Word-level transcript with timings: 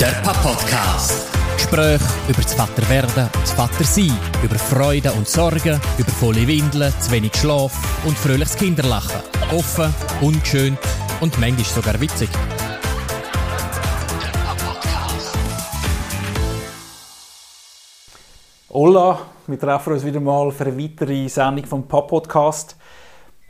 Der 0.00 0.12
Papa-Podcast. 0.22 1.26
Gespräche 1.56 2.04
über 2.28 2.40
das 2.40 2.54
Vaterwerden 2.54 3.24
und 3.24 3.42
das 3.42 3.50
Vatersein, 3.50 4.16
über 4.44 4.54
Freude 4.54 5.10
und 5.10 5.26
Sorgen, 5.26 5.80
über 5.98 6.10
volle 6.12 6.46
Windeln, 6.46 6.92
zu 7.00 7.10
wenig 7.10 7.34
Schlaf 7.34 7.72
und 8.06 8.16
fröhliches 8.16 8.54
Kinderlachen. 8.54 9.20
Offen, 9.50 9.92
ungeschönt 10.20 10.78
und 11.20 11.36
manchmal 11.40 11.64
sogar 11.64 12.00
witzig. 12.00 12.28
Hola, 18.70 19.18
wir 19.48 19.58
treffen 19.58 19.94
uns 19.94 20.04
wieder 20.04 20.20
mal 20.20 20.52
für 20.52 20.66
eine 20.66 20.78
weitere 20.78 21.28
Sendung 21.28 21.66
vom 21.66 21.88
Pop-Podcast. 21.88 22.76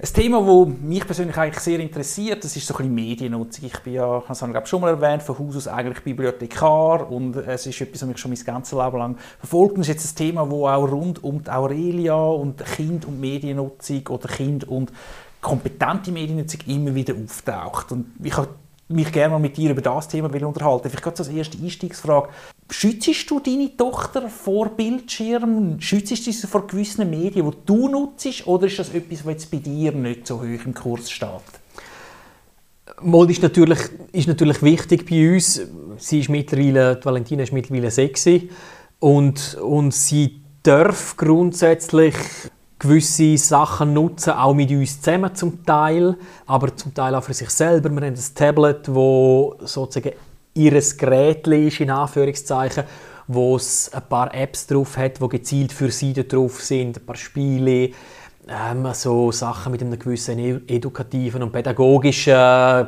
Ein 0.00 0.12
Thema, 0.12 0.40
das 0.40 0.80
mich 0.80 1.04
persönlich 1.04 1.36
eigentlich 1.36 1.58
sehr 1.58 1.80
interessiert, 1.80 2.44
das 2.44 2.54
ist 2.54 2.68
so 2.68 2.74
ein 2.74 2.76
bisschen 2.76 2.94
Mediennutzung. 2.94 3.64
Ich 3.64 3.80
bin 3.80 3.94
ja, 3.94 4.22
das 4.28 4.40
habe 4.40 4.50
ich 4.50 4.54
glaube 4.54 4.66
schon 4.68 4.80
mal 4.80 4.90
erwähnt, 4.90 5.24
von 5.24 5.36
Haus 5.36 5.56
aus 5.56 5.66
eigentlich 5.66 6.04
Bibliothekar 6.04 7.10
und 7.10 7.34
es 7.34 7.66
ist 7.66 7.80
etwas, 7.80 8.02
was 8.02 8.08
mich 8.08 8.18
schon 8.18 8.30
mein 8.30 8.44
ganzes 8.44 8.78
Leben 8.78 8.96
lang 8.96 9.16
verfolgt. 9.40 9.74
Und 9.74 9.80
es 9.80 9.88
ist 9.88 9.94
jetzt 9.94 10.12
ein 10.12 10.16
Thema, 10.28 10.44
das 10.44 10.52
auch 10.52 10.88
rund 10.88 11.24
um 11.24 11.42
die 11.42 11.50
Aurelia 11.50 12.14
und 12.14 12.64
Kind 12.64 13.06
und 13.06 13.18
Mediennutzung 13.18 14.06
oder 14.06 14.28
Kind 14.28 14.68
und 14.68 14.92
kompetente 15.40 16.12
Mediennutzung 16.12 16.60
immer 16.68 16.94
wieder 16.94 17.14
auftaucht. 17.14 17.90
Und 17.90 18.06
ich 18.22 18.36
habe 18.36 18.50
mich 18.86 19.10
gerne 19.10 19.32
mal 19.32 19.40
mit 19.40 19.56
dir 19.56 19.72
über 19.72 19.82
das 19.82 20.06
Thema 20.06 20.32
unterhalten. 20.32 20.90
Vielleicht 20.90 21.02
gerade 21.02 21.18
als 21.18 21.28
erste 21.28 21.58
Einstiegsfrage. 21.58 22.28
Schützt 22.70 23.30
du 23.30 23.40
deine 23.40 23.74
Tochter 23.76 24.28
vor 24.28 24.68
Bildschirmen? 24.70 25.80
Schützt 25.80 26.26
du 26.26 26.32
sie 26.32 26.46
vor 26.46 26.66
gewissen 26.66 27.08
Medien, 27.08 27.50
die 27.50 27.56
du 27.64 27.88
nutzt? 27.88 28.46
Oder 28.46 28.66
ist 28.66 28.78
das 28.78 28.90
etwas, 28.90 29.24
was 29.24 29.32
jetzt 29.32 29.50
bei 29.50 29.56
dir 29.58 29.92
nicht 29.92 30.26
so 30.26 30.40
hoch 30.40 30.64
im 30.64 30.74
Kurs 30.74 31.10
steht? 31.10 31.30
Mod 33.00 33.30
ist 33.30 33.42
natürlich, 33.42 33.78
ist 34.12 34.28
natürlich 34.28 34.62
wichtig 34.62 35.08
bei 35.08 35.34
uns. 35.34 35.60
Sie 35.96 36.20
ist 36.20 36.28
mittlerweile, 36.28 36.96
die 36.96 37.04
Valentina 37.04 37.42
ist 37.42 37.52
mittlerweile 37.52 37.90
sexy 37.90 38.50
und, 38.98 39.54
und 39.56 39.94
sie 39.94 40.42
darf 40.62 41.16
grundsätzlich 41.16 42.16
gewisse 42.78 43.36
Sachen 43.38 43.92
nutzen, 43.94 44.34
auch 44.34 44.54
mit 44.54 44.70
uns 44.70 45.00
zusammen 45.00 45.34
zum 45.34 45.64
Teil, 45.64 46.16
aber 46.46 46.76
zum 46.76 46.94
Teil 46.94 47.14
auch 47.14 47.24
für 47.24 47.34
sich 47.34 47.50
selber. 47.50 47.90
Wir 47.90 47.96
haben 47.96 48.14
ein 48.14 48.34
Tablet, 48.34 48.94
wo 48.94 49.56
sozusagen 49.60 50.14
ihres 50.58 50.96
Gerät 50.96 51.46
ist, 51.46 51.80
in 51.80 51.90
Anführungszeichen, 51.90 52.84
wo 53.26 53.56
es 53.56 53.92
ein 53.92 54.02
paar 54.08 54.34
Apps 54.34 54.66
drauf 54.66 54.96
hat, 54.96 55.20
die 55.20 55.28
gezielt 55.28 55.72
für 55.72 55.90
sie 55.90 56.12
drauf 56.14 56.62
sind, 56.62 56.98
ein 56.98 57.06
paar 57.06 57.16
Spiele, 57.16 57.90
ähm, 58.48 58.88
so 58.94 59.30
Sachen 59.30 59.72
mit 59.72 59.82
einem 59.82 59.98
gewissen 59.98 60.38
e-, 60.38 60.60
edukativen 60.66 61.42
und 61.42 61.52
pädagogischen 61.52 62.32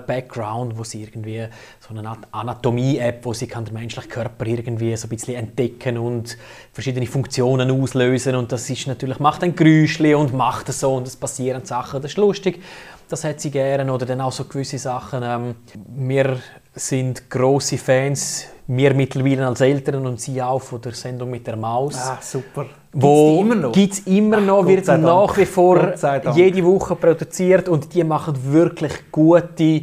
Background, 0.06 0.78
wo 0.78 0.84
sie 0.84 1.02
irgendwie 1.02 1.46
so 1.80 1.94
eine 1.94 2.16
Anatomie-App, 2.30 3.24
wo 3.24 3.34
sie 3.34 3.46
kann 3.46 3.66
den 3.66 3.74
menschlichen 3.74 4.10
Körper 4.10 4.46
irgendwie 4.46 4.96
so 4.96 5.06
ein 5.06 5.10
bisschen 5.10 5.34
entdecken 5.34 5.98
und 5.98 6.38
verschiedene 6.72 7.06
Funktionen 7.06 7.70
auslösen. 7.70 8.36
Und 8.36 8.52
das 8.52 8.70
ist 8.70 8.86
natürlich 8.86 9.18
macht 9.18 9.42
ein 9.44 9.54
Geräuschli 9.54 10.14
und 10.14 10.32
macht 10.32 10.70
es 10.70 10.80
so 10.80 10.94
und 10.94 11.06
es 11.06 11.16
passieren 11.16 11.64
Sachen, 11.64 12.00
das 12.00 12.12
ist 12.12 12.16
lustig, 12.16 12.62
das 13.10 13.24
hat 13.24 13.40
sie 13.40 13.50
gerne. 13.50 13.92
Oder 13.92 14.06
dann 14.06 14.22
auch 14.22 14.32
so 14.32 14.44
gewisse 14.44 14.78
Sachen. 14.78 15.22
Ähm, 15.22 15.56
wir 15.94 16.38
sind 16.74 17.28
große 17.28 17.78
Fans 17.78 18.46
wir 18.72 18.94
mittlerweile 18.94 19.48
als 19.48 19.60
Eltern 19.62 20.06
und 20.06 20.20
Sie 20.20 20.40
auch 20.40 20.62
von 20.62 20.80
der 20.80 20.92
Sendung 20.92 21.30
mit 21.30 21.44
der 21.44 21.56
Maus. 21.56 21.96
Ah, 21.96 22.18
super. 22.20 22.66
Wo 22.92 23.44
gibt 23.72 23.92
es 23.92 23.98
immer 24.00 24.40
noch, 24.40 24.66
wird 24.66 24.86
nach 24.86 25.36
wie 25.36 25.44
vor 25.44 25.94
jede 26.34 26.64
Woche 26.64 26.94
produziert 26.94 27.68
und 27.68 27.92
die 27.92 28.04
machen 28.04 28.34
wirklich 28.52 29.10
gute 29.10 29.82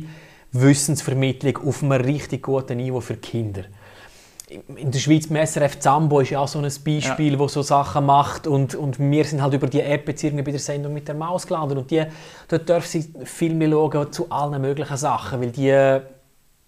Wissensvermittlung 0.54 1.68
auf 1.68 1.84
einem 1.84 1.92
richtig 1.94 2.44
guten 2.44 2.78
Niveau 2.78 3.02
für 3.02 3.18
Kinder. 3.18 3.64
In 4.78 4.92
der 4.92 5.00
Schweiz, 5.00 5.28
SRF 5.28 5.80
Zambo 5.80 6.22
ist 6.22 6.30
ja 6.30 6.40
auch 6.40 6.48
so 6.48 6.60
ein 6.60 6.72
Beispiel, 6.86 7.34
ja. 7.34 7.40
wo 7.40 7.50
so 7.50 7.62
Sachen 7.62 8.06
macht 8.06 8.48
und, 8.48 8.76
und 8.76 8.98
wir 8.98 9.26
sind 9.26 9.42
halt 9.42 9.54
über 9.54 9.68
die 9.68 9.82
App 9.82 10.08
jetzt 10.08 10.24
irgendwie 10.24 10.44
bei 10.44 10.52
der 10.52 10.62
Sendung 10.62 10.94
mit 10.94 11.06
der 11.10 11.16
Maus 11.16 11.46
gelandet 11.46 11.78
und 11.78 11.92
die, 11.92 12.04
dort 12.48 12.70
dürfen 12.70 12.88
sie 12.88 13.26
Filme 13.26 13.70
schauen 13.70 14.14
zu 14.14 14.32
allen 14.32 14.62
möglichen 14.62 14.96
Sachen, 14.96 15.42
weil 15.42 15.52
die, 15.52 16.00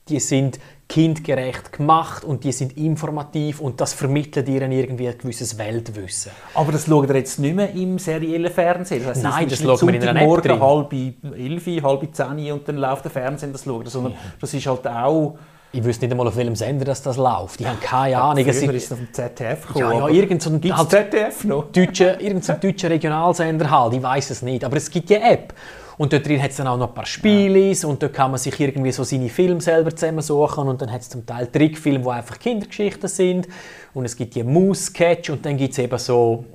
die 0.10 0.20
sind 0.20 0.60
kindgerecht 0.88 1.72
gemacht 1.72 2.24
und 2.24 2.44
die 2.44 2.52
sind 2.52 2.76
informativ 2.76 3.62
und 3.62 3.80
das 3.80 3.94
vermittelt 3.94 4.50
ihnen 4.50 4.72
irgendwie 4.72 5.08
ein 5.08 5.18
gewisses 5.18 5.58
Weltwissen. 5.58 6.32
Aber 6.56 6.72
das 6.72 6.88
schaut 6.88 7.10
ihr 7.10 7.16
jetzt 7.16 7.38
nicht 7.40 7.56
mehr 7.56 7.72
im 7.74 8.00
seriellen 8.00 8.52
Fernsehen? 8.52 9.04
Das 9.04 9.18
heißt, 9.18 9.24
Nein, 9.24 9.50
das, 9.50 9.60
das 9.60 9.68
schaut 9.68 9.84
man 9.84 9.94
in 9.94 10.02
einer 10.02 10.20
App 10.20 10.28
morgen 10.28 10.60
halb 10.60 10.94
elf, 10.94 11.84
halb 11.84 12.16
zehn 12.16 12.52
und 12.52 12.68
dann 12.68 12.78
läuft 12.78 13.06
der 13.06 13.12
Fernsehen 13.12 13.52
das 13.52 13.64
schaut, 13.64 13.88
sondern 13.88 14.14
ja. 14.14 14.20
das 14.42 14.54
ist 14.54 14.66
halt 14.66 14.88
auch 14.88 15.38
ich 15.72 15.84
wüsste 15.84 16.06
nicht 16.06 16.12
einmal, 16.12 16.28
auf 16.28 16.36
welchem 16.36 16.56
Sender 16.56 16.86
das, 16.86 17.02
das 17.02 17.18
läuft. 17.18 17.60
Die 17.60 17.68
haben 17.68 17.80
keine 17.80 18.20
Ahnung. 18.20 18.46
Ja, 18.46 18.54
früher 18.54 18.74
ist 18.74 18.86
es 18.86 18.92
auf 18.92 18.98
dem 18.98 19.14
ZDF 19.14 19.68
gekommen. 19.68 19.92
Ja, 19.92 20.08
ja, 20.08 20.08
irgend 20.08 20.42
so 20.42 20.50
ein, 20.50 20.62
halt, 20.76 20.90
ZDF 20.90 21.44
noch? 21.44 21.64
Deutscher, 21.72 22.20
irgend 22.20 22.44
so 22.44 22.54
ein 22.54 22.60
deutscher 22.60 22.90
Regionalsender 22.90 23.70
halt, 23.70 23.94
ich 23.94 24.02
weiß 24.02 24.32
es 24.32 24.42
nicht. 24.42 24.64
Aber 24.64 24.78
es 24.78 24.90
gibt 24.90 25.10
die 25.10 25.16
App. 25.16 25.54
Und 26.00 26.14
dort 26.14 26.26
drin 26.26 26.42
hat 26.42 26.52
es 26.52 26.56
dann 26.56 26.68
auch 26.68 26.78
noch 26.78 26.88
ein 26.88 26.94
paar 26.94 27.06
Spiele 27.06 27.76
und 27.86 28.02
dort 28.02 28.14
kann 28.14 28.32
man 28.32 28.40
sich 28.40 28.58
irgendwie 28.58 28.92
so 28.94 29.04
seine 29.04 29.28
Filme 29.28 29.60
selber 29.60 29.94
zusammensuchen 29.94 30.70
und 30.70 30.82
dann 30.82 30.90
hat 30.90 31.02
es 31.02 31.10
zum 31.10 31.26
Teil 31.26 31.48
Trickfilme, 31.48 32.06
wo 32.06 32.12
einfach 32.12 32.40
Kindergeschichten 32.40 33.10
sind 33.10 33.50
und 33.94 34.06
es 34.06 34.16
gibt 34.16 34.34
die 34.34 34.44
Moose-Sketch 34.44 35.30
und 35.30 35.46
dann 35.46 35.58
gibt 35.58 35.74
es 35.74 35.80
eben 35.80 35.98
so 35.98 36.46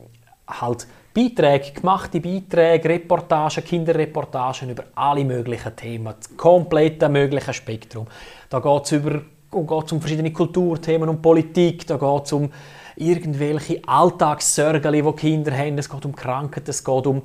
halt 0.49 0.87
Beiträge, 1.15 1.73
gemachte 1.73 2.21
Beiträge, 2.21 2.89
Reportagen, 2.89 3.63
Kinderreportagen 3.63 4.71
über 4.71 4.85
alle 4.97 5.25
möglichen 5.25 5.77
Themen, 5.77 6.13
das 6.19 6.37
komplette 6.37 7.09
mögliche 7.09 7.53
Spektrum. 7.53 8.07
Da 8.55 8.61
geht 8.61 8.85
es 8.85 8.93
über 8.93 9.21
geht's 9.51 9.91
um 9.91 10.01
verschiedene 10.01 10.33
Kulturthemen 10.33 11.09
und 11.09 11.21
Politik, 11.21 11.89
da 11.89 11.97
geht 11.97 12.27
es 12.27 12.33
um 12.33 12.53
irgendwelche 12.95 13.83
Alltagssorgen, 13.85 14.93
die 14.93 15.13
Kinder 15.15 15.51
haben, 15.51 15.77
es 15.77 15.91
geht 15.91 16.05
um 16.05 16.15
Krankheiten, 16.15 16.71
es 16.71 16.85
geht 16.85 17.07
um 17.09 17.23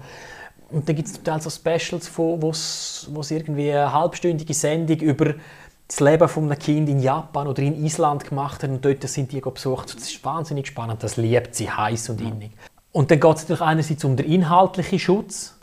und 0.71 0.89
dann 0.89 0.95
gibt 0.95 1.07
es 1.07 1.13
total 1.13 1.39
so 1.39 1.51
Specials, 1.51 2.09
wo 2.17 2.49
es 2.49 3.29
irgendwie 3.29 3.71
eine 3.71 3.93
halbstündige 3.93 4.55
Sendung 4.55 4.97
über 5.01 5.35
das 5.87 5.99
Leben 5.99 6.27
von 6.27 6.45
einem 6.45 6.57
Kind 6.57 6.89
in 6.89 6.99
Japan 6.99 7.47
oder 7.47 7.61
in 7.61 7.85
Island 7.85 8.27
gemacht 8.27 8.63
haben 8.63 8.73
und 8.73 8.85
dort 8.85 9.03
sind 9.07 9.31
die 9.31 9.39
besucht. 9.39 9.95
Das 9.95 10.09
ist 10.09 10.25
wahnsinnig 10.25 10.65
spannend, 10.65 11.03
das 11.03 11.15
liebt 11.17 11.53
sie 11.53 11.69
heiß 11.69 12.09
und 12.09 12.21
innig. 12.21 12.53
Und 12.91 13.11
dann 13.11 13.19
geht 13.19 13.35
es 13.35 13.41
natürlich 13.43 13.61
einerseits 13.61 14.03
um 14.03 14.15
den 14.15 14.25
inhaltlichen 14.25 14.97
Schutz. 14.97 15.55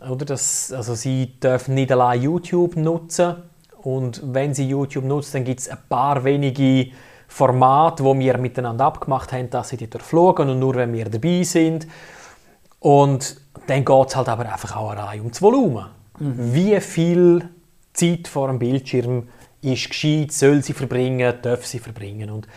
Oder 0.00 0.24
das, 0.24 0.72
also 0.72 0.94
sie 0.94 1.38
dürfen 1.38 1.74
nicht 1.74 1.92
allein 1.92 2.22
YouTube 2.22 2.76
nutzen 2.76 3.51
und 3.82 4.20
wenn 4.24 4.54
sie 4.54 4.68
YouTube 4.68 5.04
nutzen, 5.04 5.32
dann 5.34 5.44
gibt 5.44 5.60
es 5.60 5.68
ein 5.68 5.78
paar 5.88 6.24
wenige 6.24 6.92
Formate, 7.28 8.04
wo 8.04 8.16
wir 8.18 8.38
miteinander 8.38 8.84
abgemacht 8.84 9.32
haben, 9.32 9.48
dass 9.50 9.70
sie 9.70 9.76
die 9.76 9.88
durchflogen 9.88 10.50
und 10.50 10.58
nur 10.58 10.74
wenn 10.74 10.92
wir 10.92 11.06
dabei 11.08 11.42
sind. 11.42 11.86
Und 12.78 13.36
dann 13.66 13.84
geht 13.84 14.08
es 14.08 14.16
halt 14.16 14.28
aber 14.28 14.52
einfach 14.52 14.76
auch 14.76 14.94
rein 14.96 15.20
um 15.20 15.30
das 15.30 15.40
Volumen. 15.40 15.86
Mhm. 16.18 16.54
Wie 16.54 16.80
viel 16.80 17.48
Zeit 17.92 18.28
vor 18.28 18.48
dem 18.48 18.58
Bildschirm 18.58 19.28
ist 19.62 19.88
gescheit, 19.88 20.32
soll 20.32 20.62
sie 20.62 20.72
verbringen, 20.72 21.34
darf 21.42 21.64
sie 21.64 21.78
verbringen. 21.78 22.30
Und 22.30 22.48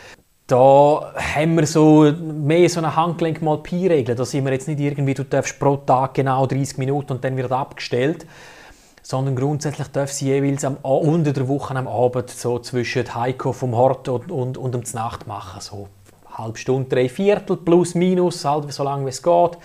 da 0.48 1.14
haben 1.16 1.56
wir 1.56 1.66
so 1.66 2.12
mehr 2.12 2.70
so 2.70 2.80
eine 2.80 2.96
Handgelenk 2.96 3.42
mal 3.42 3.58
Pi-Regel. 3.58 4.16
Da 4.16 4.26
sind 4.26 4.46
wir 4.46 4.54
jetzt 4.54 4.68
nicht 4.68 4.80
irgendwie, 4.80 5.14
du 5.14 5.24
darfst 5.24 5.60
pro 5.60 5.78
Tag 5.78 6.16
genau 6.16 6.46
30 6.46 6.78
Minuten 6.78 7.14
und 7.14 7.24
dann 7.24 7.38
wird 7.38 7.52
abgestellt. 7.52 8.26
Sondern 9.08 9.36
grundsätzlich 9.36 9.88
darf 9.90 10.12
sie 10.12 10.30
jeweils 10.30 10.66
am, 10.66 10.78
unter 10.78 11.32
der 11.32 11.48
Woche 11.48 11.76
am 11.76 11.88
Abend 11.88 12.28
so 12.32 12.58
zwischen 12.58 13.14
Heiko 13.14 13.54
vom 13.54 13.76
Hort 13.76 14.10
und, 14.10 14.32
und, 14.32 14.58
und 14.58 14.74
um 14.74 14.82
die 14.82 14.96
Nacht 14.96 15.28
machen. 15.28 15.62
So 15.62 15.90
halbe 16.28 16.58
Stunde, 16.58 16.90
drei 16.90 17.08
Viertel, 17.08 17.56
plus, 17.56 17.94
minus, 17.94 18.44
halt 18.44 18.74
so 18.74 18.84
lange 18.84 19.06
wie 19.06 19.10
es 19.10 19.22
geht. 19.22 19.58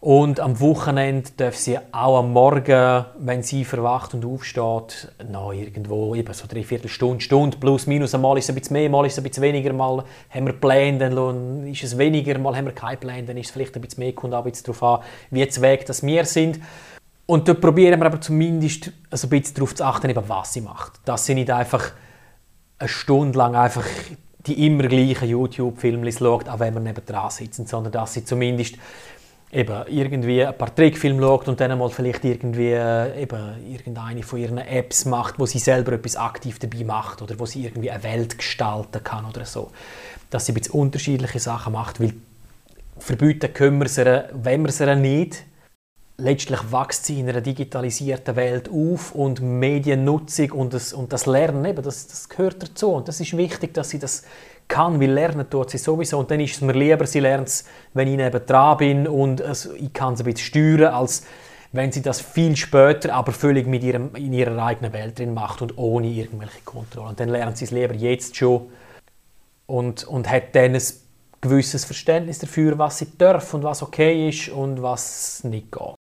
Und 0.00 0.40
am 0.40 0.58
Wochenende 0.58 1.30
darf 1.36 1.54
sie 1.54 1.78
auch 1.92 2.18
am 2.18 2.32
Morgen, 2.32 3.04
wenn 3.16 3.44
sie 3.44 3.64
verwacht 3.64 4.12
und 4.12 4.24
aufsteht, 4.24 5.08
noch 5.30 5.52
irgendwo 5.52 6.16
eben 6.16 6.34
so 6.34 6.48
dreiviertel 6.48 6.88
Stunde, 6.88 7.22
Stunde 7.22 7.56
plus 7.58 7.86
minus. 7.86 8.12
Mal 8.14 8.38
ist 8.38 8.46
es 8.46 8.50
ein 8.50 8.56
bisschen 8.56 8.74
mehr, 8.74 8.90
mal 8.90 9.06
ist 9.06 9.12
es 9.12 9.18
ein 9.18 9.22
bisschen 9.22 9.44
weniger. 9.44 9.72
Mal 9.72 10.02
haben 10.30 10.46
wir 10.46 10.52
Pläne, 10.52 10.98
dann 10.98 11.64
ist 11.68 11.84
es 11.84 11.96
weniger. 11.96 12.36
Mal 12.40 12.56
haben 12.56 12.66
wir 12.66 12.74
keine 12.74 12.96
Pläne, 12.96 13.22
dann 13.22 13.36
ist 13.36 13.46
es 13.46 13.52
vielleicht 13.52 13.76
ein 13.76 13.82
bisschen 13.82 14.02
mehr. 14.02 14.12
Kommt 14.14 14.34
auch 14.34 14.44
ein 14.44 14.50
bisschen 14.50 14.66
darauf 14.66 14.82
an, 14.82 15.06
wie 15.30 15.46
zu 15.46 15.62
Weg 15.62 15.86
dass 15.86 16.02
wir 16.02 16.24
sind. 16.24 16.58
Und 17.26 17.48
dort 17.48 17.60
probieren 17.60 18.00
wir 18.00 18.06
aber 18.06 18.20
zumindest 18.20 18.92
also 19.10 19.26
ein 19.26 19.30
bisschen 19.30 19.54
darauf 19.54 19.74
zu 19.74 19.84
achten, 19.84 20.10
eben, 20.10 20.28
was 20.28 20.52
sie 20.52 20.60
macht. 20.60 21.00
Dass 21.04 21.24
sie 21.24 21.34
nicht 21.34 21.50
einfach 21.50 21.92
eine 22.78 22.88
Stunde 22.88 23.38
lang 23.38 23.56
einfach 23.56 23.84
die 24.46 24.66
immer 24.66 24.86
gleichen 24.88 25.28
YouTube-Filme 25.28 26.12
schaut, 26.12 26.48
auch 26.48 26.58
wenn 26.58 26.74
wir 26.74 26.80
neben 26.80 27.04
dran 27.06 27.30
sitzen, 27.30 27.66
sondern 27.66 27.92
dass 27.92 28.12
sie 28.12 28.24
zumindest 28.24 28.76
eben 29.50 29.84
irgendwie 29.88 30.44
ein 30.44 30.58
paar 30.58 30.74
Trickfilme 30.74 31.22
schaut 31.22 31.48
und 31.48 31.60
dann 31.60 31.78
mal 31.78 31.88
vielleicht 31.88 32.24
irgendwie 32.24 32.72
äh, 32.72 33.22
eben 33.22 33.64
irgendeine 33.72 34.22
von 34.22 34.38
ihren 34.38 34.58
Apps 34.58 35.04
macht, 35.04 35.38
wo 35.38 35.46
sie 35.46 35.60
selber 35.60 35.92
etwas 35.92 36.16
aktiv 36.16 36.58
dabei 36.58 36.84
macht 36.84 37.22
oder 37.22 37.38
wo 37.38 37.46
sie 37.46 37.64
irgendwie 37.64 37.90
eine 37.90 38.02
Welt 38.02 38.36
gestalten 38.36 39.02
kann 39.02 39.24
oder 39.24 39.44
so. 39.44 39.70
Dass 40.28 40.46
sie 40.46 40.52
ein 40.52 40.56
bisschen 40.56 40.74
unterschiedliche 40.74 41.38
Sachen 41.38 41.72
macht, 41.72 42.00
weil 42.00 42.12
verbieten 42.98 43.52
können 43.52 43.80
wir 43.80 43.88
sie, 43.88 44.24
wenn 44.32 44.64
wir 44.64 44.72
sie 44.72 44.94
nicht. 44.96 45.44
Letztlich 46.16 46.72
wächst 46.72 47.06
sie 47.06 47.20
in 47.20 47.28
einer 47.28 47.40
digitalisierten 47.40 48.36
Welt 48.36 48.68
auf 48.68 49.12
und 49.14 49.40
Mediennutzung 49.40 50.52
und 50.52 50.74
das, 50.74 50.92
und 50.92 51.12
das 51.12 51.26
Lernen, 51.26 51.64
eben, 51.64 51.82
das, 51.82 52.06
das 52.06 52.28
gehört 52.28 52.62
dazu. 52.62 52.90
Und 52.92 53.08
das 53.08 53.20
ist 53.20 53.36
wichtig, 53.36 53.74
dass 53.74 53.90
sie 53.90 53.98
das 53.98 54.22
kann, 54.68 55.00
weil 55.00 55.10
lernen 55.10 55.48
tut 55.50 55.70
sie 55.70 55.78
sowieso. 55.78 56.18
Und 56.18 56.30
dann 56.30 56.40
ist 56.40 56.54
es 56.54 56.60
mir 56.60 56.72
lieber, 56.72 57.06
sie 57.06 57.20
lernt 57.20 57.48
es, 57.48 57.64
wenn 57.92 58.08
ich 58.08 58.16
neben 58.16 58.46
dran 58.46 58.76
bin 58.78 59.08
und 59.08 59.40
es, 59.40 59.66
ich 59.66 59.92
kann 59.92 60.14
es 60.14 60.20
ein 60.20 60.24
bisschen 60.24 60.78
steuern, 60.78 60.94
als 60.94 61.24
wenn 61.72 61.90
sie 61.90 62.02
das 62.02 62.20
viel 62.20 62.54
später, 62.56 63.12
aber 63.12 63.32
völlig 63.32 63.66
mit 63.66 63.82
ihrem, 63.82 64.14
in 64.14 64.32
ihrer 64.32 64.56
eigenen 64.64 64.92
Welt 64.92 65.18
drin 65.18 65.34
macht 65.34 65.60
und 65.60 65.76
ohne 65.76 66.06
irgendwelche 66.06 66.60
Kontrolle. 66.64 67.08
Und 67.08 67.20
dann 67.20 67.28
lernt 67.28 67.58
sie 67.58 67.64
es 67.64 67.72
lieber 67.72 67.94
jetzt 67.94 68.36
schon 68.36 68.70
und, 69.66 70.04
und 70.04 70.30
hat 70.30 70.54
dann 70.54 70.76
ein 70.76 70.82
gewisses 71.44 71.84
Verständnis 71.84 72.38
dafür, 72.38 72.78
was 72.78 72.98
sie 72.98 73.06
darf 73.18 73.54
und 73.54 73.62
was 73.62 73.82
okay 73.82 74.28
ist 74.28 74.48
und 74.48 74.82
was 74.82 75.44
nicht 75.44 75.70
geht. 75.70 75.94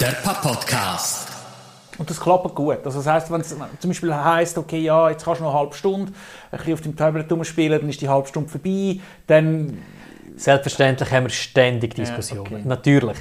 Der 0.00 0.12
Pap-Podcast. 0.22 1.28
Und 1.96 2.10
das 2.10 2.20
klappt 2.20 2.54
gut. 2.54 2.78
Also 2.84 2.98
das 2.98 3.06
heisst, 3.06 3.30
wenn 3.30 3.40
es 3.40 3.56
zum 3.78 3.90
Beispiel 3.90 4.14
heisst, 4.14 4.58
okay, 4.58 4.78
ja, 4.78 5.10
jetzt 5.10 5.24
kannst 5.24 5.40
du 5.40 5.44
noch 5.44 5.52
eine 5.52 5.60
halbe 5.60 5.74
Stunde 5.74 6.12
ein 6.50 6.58
bisschen 6.58 6.74
auf 6.74 6.80
dem 6.80 6.96
Tablet 6.96 7.30
rumspielen, 7.30 7.80
dann 7.80 7.88
ist 7.88 8.00
die 8.00 8.08
halbe 8.08 8.28
Stunde 8.28 8.48
vorbei, 8.48 9.00
dann... 9.26 9.78
Selbstverständlich 10.36 11.12
haben 11.12 11.26
wir 11.26 11.30
ständig 11.30 11.94
Diskussionen. 11.94 12.50
Ja, 12.50 12.56
okay. 12.58 12.62
Natürlich. 12.64 13.18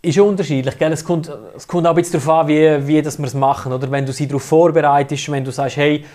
Ist 0.00 0.18
unterschiedlich, 0.18 0.78
gell? 0.78 0.90
Es, 0.92 1.04
kommt, 1.04 1.30
es 1.54 1.68
kommt 1.68 1.86
auch 1.86 1.90
ein 1.90 1.96
bisschen 1.96 2.20
darauf 2.20 2.40
an, 2.40 2.48
wie, 2.48 2.86
wie 2.86 3.02
das 3.02 3.18
wir 3.18 3.26
es 3.26 3.34
machen. 3.34 3.70
Oder 3.70 3.90
wenn 3.90 4.06
du 4.06 4.12
sie 4.12 4.26
darauf 4.26 4.42
vorbereitest, 4.42 5.30
wenn 5.30 5.44
du 5.44 5.52
sagst, 5.52 5.76
hey, 5.76 6.06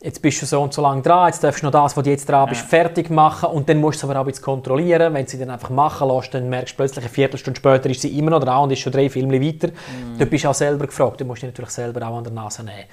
jetzt 0.00 0.22
bist 0.22 0.40
du 0.40 0.46
so 0.46 0.62
und 0.62 0.72
so 0.72 0.80
lange 0.80 1.02
dran, 1.02 1.26
jetzt 1.26 1.42
darfst 1.42 1.62
du 1.62 1.66
noch 1.66 1.72
das, 1.72 1.96
was 1.96 2.04
du 2.04 2.10
jetzt 2.10 2.28
dran 2.28 2.48
bist, 2.48 2.62
Ja. 2.62 2.68
fertig 2.68 3.10
machen 3.10 3.48
und 3.50 3.68
dann 3.68 3.78
musst 3.78 4.00
du 4.00 4.06
es 4.06 4.10
aber 4.10 4.20
auch 4.20 4.24
ein 4.24 4.28
bisschen 4.28 4.44
kontrollieren. 4.44 5.12
Wenn 5.12 5.24
du 5.24 5.30
sie 5.30 5.38
dann 5.38 5.50
einfach 5.50 5.70
machen 5.70 6.08
lässt, 6.08 6.32
dann 6.34 6.48
merkst 6.48 6.74
du 6.74 6.76
plötzlich, 6.76 7.04
eine 7.04 7.12
Viertelstunde 7.12 7.58
später 7.58 7.90
ist 7.90 8.02
sie 8.02 8.16
immer 8.16 8.30
noch 8.30 8.40
dran 8.40 8.62
und 8.64 8.70
ist 8.72 8.78
schon 8.78 8.92
drei 8.92 9.10
Filme 9.10 9.40
weiter. 9.40 9.68
Mhm. 9.68 10.18
Du 10.18 10.26
bist 10.26 10.46
auch 10.46 10.54
selber 10.54 10.86
gefragt, 10.86 11.20
du 11.20 11.24
musst 11.24 11.42
dich 11.42 11.48
natürlich 11.48 11.70
selber 11.70 12.06
auch 12.06 12.16
an 12.18 12.24
der 12.24 12.32
Nase 12.32 12.62
nehmen. 12.62 12.84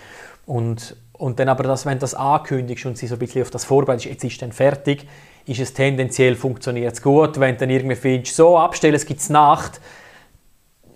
Und, 0.48 0.96
und 1.13 1.40
dann 1.40 1.50
aber, 1.50 1.63
das, 1.63 1.86
wenn 1.86 1.94
du 1.94 2.00
das 2.00 2.16
ankündigst 2.16 2.86
und 2.88 2.98
sie 2.98 3.07
so 3.07 3.16
ein 3.16 3.19
bisschen 3.19 3.44
auf 3.44 3.52
das 3.52 3.66
vorbereitest, 3.66 4.06
jetzt 4.06 4.24
ist 4.24 4.42
dann 4.42 4.52
fertig, 4.52 5.07
ist 5.46 5.60
es 5.60 5.74
tendenziell 5.74 6.36
funktioniert 6.36 6.94
es 6.94 7.02
gut. 7.04 7.40
Wenn 7.40 7.54
du 7.54 7.60
dann 7.62 7.69
irgendwie 7.69 7.96
findest, 7.96 8.36
so 8.36 8.57
abstellen, 8.57 8.96
es 8.96 9.06
gibt 9.06 9.30
Nacht, 9.30 9.80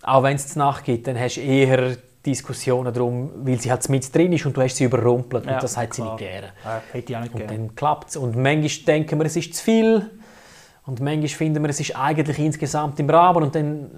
auch 0.01 0.23
wenn 0.23 0.35
es 0.35 0.55
Nacht 0.55 0.85
gibt, 0.85 1.05
dann 1.07 1.19
hast 1.19 1.35
du 1.37 1.41
eher 1.41 1.97
Diskussionen 2.25 2.93
darum, 2.93 3.31
weil 3.45 3.59
sie 3.59 3.71
halt 3.71 3.87
mit 3.89 4.13
drin 4.13 4.33
ist 4.33 4.45
und 4.45 4.55
du 4.55 4.61
hast 4.61 4.75
sie 4.75 4.83
überrumpelt 4.83 5.45
Ja, 5.45 5.53
und 5.55 5.63
das 5.63 5.77
hat 5.77 5.93
sie 5.93 6.01
klar. 6.01 6.15
nicht 6.15 6.27
gerne. 6.29 6.47
Ja, 6.65 6.81
hätte 6.91 7.11
ich 7.13 7.17
auch 7.17 7.21
nicht 7.21 7.33
Und 7.33 7.39
gerne. 7.39 7.57
dann 7.57 7.75
klappt 7.75 8.09
es. 8.09 8.17
Und 8.17 8.35
manchmal 8.35 8.85
denken 8.85 9.19
wir, 9.19 9.25
es 9.25 9.35
ist 9.37 9.53
zu 9.53 9.63
viel. 9.63 10.09
Und 10.85 10.99
manchmal 11.01 11.27
finden 11.29 11.63
wir, 11.63 11.69
es 11.69 11.79
ist 11.79 11.95
eigentlich 11.95 12.39
insgesamt 12.39 12.99
im 12.99 13.09
Rahmen. 13.09 13.43
Und 13.43 13.55
dann, 13.55 13.89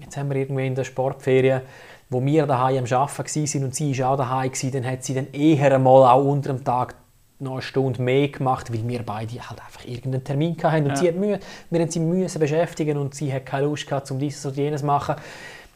jetzt 0.00 0.16
haben 0.16 0.30
wir 0.30 0.36
irgendwie 0.36 0.66
in 0.66 0.74
der 0.74 0.84
Sportferien, 0.84 1.60
wo 2.08 2.24
wir 2.24 2.46
daheim 2.46 2.84
am 2.84 2.92
Arbeiten 2.92 3.34
waren 3.52 3.64
und 3.64 3.74
sie 3.74 3.98
war 3.98 4.10
auch 4.10 4.16
daheim, 4.16 4.50
dann 4.72 4.86
hat 4.86 5.04
sie 5.04 5.14
dann 5.14 5.26
eher 5.32 5.74
einmal 5.74 6.04
auch 6.10 6.24
unter 6.24 6.52
dem 6.52 6.62
Tag 6.64 6.94
noch 7.40 7.52
eine 7.54 7.62
Stunde 7.62 8.00
mehr 8.00 8.28
gemacht, 8.28 8.72
weil 8.72 8.86
wir 8.86 9.02
beide 9.02 9.32
halt 9.32 9.60
einfach 9.60 9.84
irgendeinen 9.84 10.22
Termin 10.24 10.56
hatten. 10.62 10.84
Und 10.84 10.90
Ja. 10.90 10.96
sie 10.96 11.08
hat 11.08 11.16
Mühe, 11.16 11.40
wir 11.70 11.80
haben 11.80 11.90
sie 11.90 12.00
müssen 12.00 12.38
beschäftigen 12.38 12.96
und 12.96 13.14
sie 13.14 13.32
hat 13.32 13.44
keine 13.44 13.66
Lust 13.66 13.86
gehabt, 13.86 14.10
um 14.10 14.18
dieses 14.18 14.46
oder 14.46 14.54
jenes 14.56 14.80
zu 14.80 14.86
machen. 14.86 15.16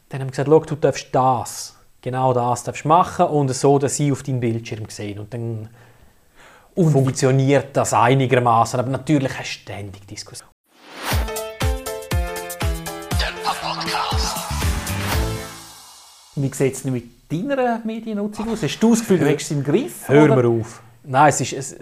Dann 0.09 0.21
haben 0.21 0.29
wir 0.29 0.31
gesagt, 0.31 0.49
«Schau, 0.49 0.59
du 0.61 0.75
darfst 0.75 1.07
das, 1.11 1.75
genau 2.01 2.33
das 2.33 2.63
darfst 2.63 2.83
machen 2.83 3.27
und 3.27 3.53
so, 3.53 3.77
dass 3.77 3.95
sie 3.95 4.11
auf 4.11 4.23
deinem 4.23 4.39
Bildschirm 4.39 4.89
sehen. 4.89 5.19
Und 5.19 5.31
dann 5.31 5.69
funktioniert 6.75 7.77
das 7.77 7.93
einigermaßen, 7.93 8.79
aber 8.79 8.89
natürlich 8.89 9.31
hast 9.37 9.57
du 9.57 9.61
ständig 9.61 10.07
Pap-Podcast. 13.43 14.37
Wie 16.35 16.53
sieht 16.55 16.73
es 16.73 16.83
mit 16.85 17.31
deiner 17.31 17.79
Mediennutzung 17.85 18.49
aus? 18.49 18.63
Hast 18.63 18.79
du 18.79 18.89
das 18.89 19.01
Gefühl, 19.01 19.19
du 19.19 19.31
es 19.31 19.51
im 19.51 19.63
Griff? 19.63 20.07
Hör 20.07 20.35
mir 20.35 20.47
auf. 20.47 20.81
Nein, 21.03 21.29
es 21.29 21.41
ist, 21.41 21.53
es, 21.53 21.75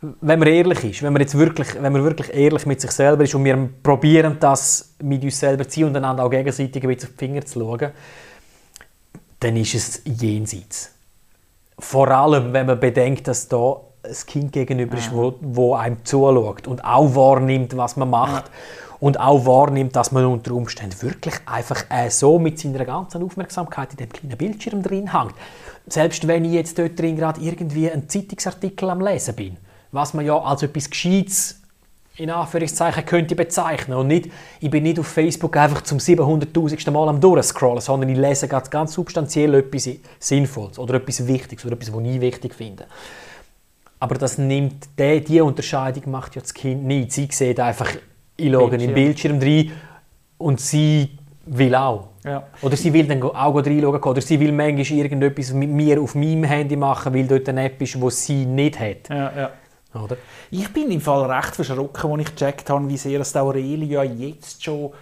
wenn 0.00 0.38
man 0.38 0.48
ehrlich 0.48 0.84
ist, 0.84 1.02
wenn 1.02 1.12
man 1.12 1.22
jetzt 1.22 1.36
wirklich, 1.36 1.74
wenn 1.80 1.92
man 1.92 2.04
wirklich 2.04 2.32
ehrlich 2.34 2.66
mit 2.66 2.80
sich 2.80 2.90
selber 2.90 3.24
ist 3.24 3.34
und 3.34 3.44
wir 3.44 3.68
probieren 3.82 4.36
das 4.38 4.94
mit 5.02 5.22
uns 5.24 5.38
selber 5.38 5.68
zu 5.68 5.86
und 5.86 5.96
einander 5.96 6.24
auch 6.24 6.30
gegenseitig 6.30 6.82
ein 6.82 6.88
bisschen 6.88 7.08
auf 7.08 7.16
die 7.16 7.24
Finger 7.26 7.44
zu 7.44 7.60
schauen, 7.60 7.90
dann 9.40 9.56
ist 9.56 9.74
es 9.74 10.02
jenseits. 10.04 10.92
Vor 11.78 12.08
allem, 12.08 12.52
wenn 12.52 12.66
man 12.66 12.80
bedenkt, 12.80 13.28
dass 13.28 13.48
da 13.48 13.80
ein 14.02 14.26
Kind 14.26 14.52
gegenüber 14.52 14.96
ist, 14.96 15.12
wo, 15.12 15.34
wo 15.40 15.74
einem 15.74 16.04
zuschaut 16.04 16.66
und 16.66 16.84
auch 16.84 17.14
wahrnimmt, 17.14 17.76
was 17.76 17.96
man 17.96 18.10
macht. 18.10 18.50
Und 18.98 19.20
auch 19.20 19.44
wahrnimmt, 19.44 19.94
dass 19.94 20.10
man 20.10 20.24
unter 20.24 20.52
Umständen 20.52 21.02
wirklich 21.02 21.34
einfach 21.44 21.84
äh, 21.90 22.08
so 22.08 22.38
mit 22.38 22.58
seiner 22.58 22.82
ganzen 22.86 23.22
Aufmerksamkeit 23.22 23.90
in 23.90 23.98
dem 23.98 24.08
kleinen 24.08 24.38
Bildschirm 24.38 24.82
drin 24.82 25.12
hängt. 25.12 25.34
Selbst 25.86 26.26
wenn 26.26 26.46
ich 26.46 26.52
jetzt 26.52 26.78
dort 26.78 26.98
drin 26.98 27.16
gerade 27.16 27.42
irgendwie 27.42 27.90
einen 27.90 28.08
Zeitungsartikel 28.08 28.88
am 28.88 29.02
Lesen 29.02 29.36
bin, 29.36 29.58
was 29.96 30.14
man 30.14 30.24
ja 30.24 30.38
als 30.38 30.62
etwas 30.62 30.88
Gescheites 30.88 31.60
in 32.18 32.30
Anführungszeichen 32.30 33.04
könnte 33.04 33.34
bezeichnen 33.34 33.96
und 33.98 34.06
nicht, 34.06 34.30
ich 34.60 34.70
bin 34.70 34.84
nicht 34.84 34.98
auf 34.98 35.06
Facebook 35.06 35.56
einfach 35.56 35.82
zum 35.82 35.98
700'000. 35.98 36.90
Mal 36.90 37.08
am 37.08 37.20
durchscrollen, 37.20 37.80
sondern 37.80 38.08
ich 38.08 38.16
lese 38.16 38.48
ganz, 38.48 38.70
ganz 38.70 38.94
substanziell 38.94 39.54
etwas 39.54 39.90
Sinnvolles 40.18 40.78
oder 40.78 40.94
etwas 40.94 41.26
Wichtiges 41.26 41.64
oder 41.66 41.74
etwas, 41.74 41.92
was 41.92 42.02
ich 42.04 42.20
wichtig 42.20 42.54
finde. 42.54 42.86
Aber 44.00 44.14
das 44.14 44.38
nimmt, 44.38 44.88
die, 44.98 45.20
die 45.22 45.40
Unterscheidung 45.40 46.10
macht 46.10 46.36
ja 46.36 46.42
das 46.42 46.54
Kind 46.54 46.84
nicht. 46.84 47.12
Sie 47.12 47.28
sieht 47.30 47.60
einfach, 47.60 47.90
ich 48.36 48.52
schaue 48.52 48.72
in 48.72 48.78
den 48.78 48.94
Bildschirm 48.94 49.38
rein 49.38 49.72
und 50.38 50.60
sie 50.60 51.10
will 51.46 51.74
auch. 51.74 52.08
Ja. 52.24 52.44
Oder 52.60 52.76
sie 52.76 52.92
will 52.92 53.06
dann 53.06 53.22
auch 53.22 53.54
reinschauen 53.54 54.02
oder 54.02 54.20
sie 54.20 54.40
will 54.40 54.52
manchmal 54.52 54.98
irgendetwas 54.98 55.52
mit 55.52 55.70
mir 55.70 56.00
auf 56.00 56.14
meinem 56.14 56.44
Handy 56.44 56.76
machen, 56.76 57.14
weil 57.14 57.26
dort 57.26 57.48
eine 57.48 57.64
App 57.64 57.80
ist, 57.80 57.94
die 57.94 58.10
sie 58.10 58.46
nicht 58.46 58.80
hat. 58.80 59.08
Ja, 59.08 59.32
ja. 59.36 59.50
Oder? 59.94 60.16
Ich 60.50 60.72
bin 60.72 60.90
im 60.90 61.00
Fall 61.00 61.30
recht 61.30 61.54
verschrocken, 61.54 62.10
als 62.12 62.22
ich 62.22 62.34
gecheckt 62.34 62.70
habe, 62.70 62.88
wie 62.88 62.96
sehr 62.96 63.18
das 63.18 63.36
Aurelia 63.36 64.02
jetzt 64.02 64.62
schon 64.62 64.92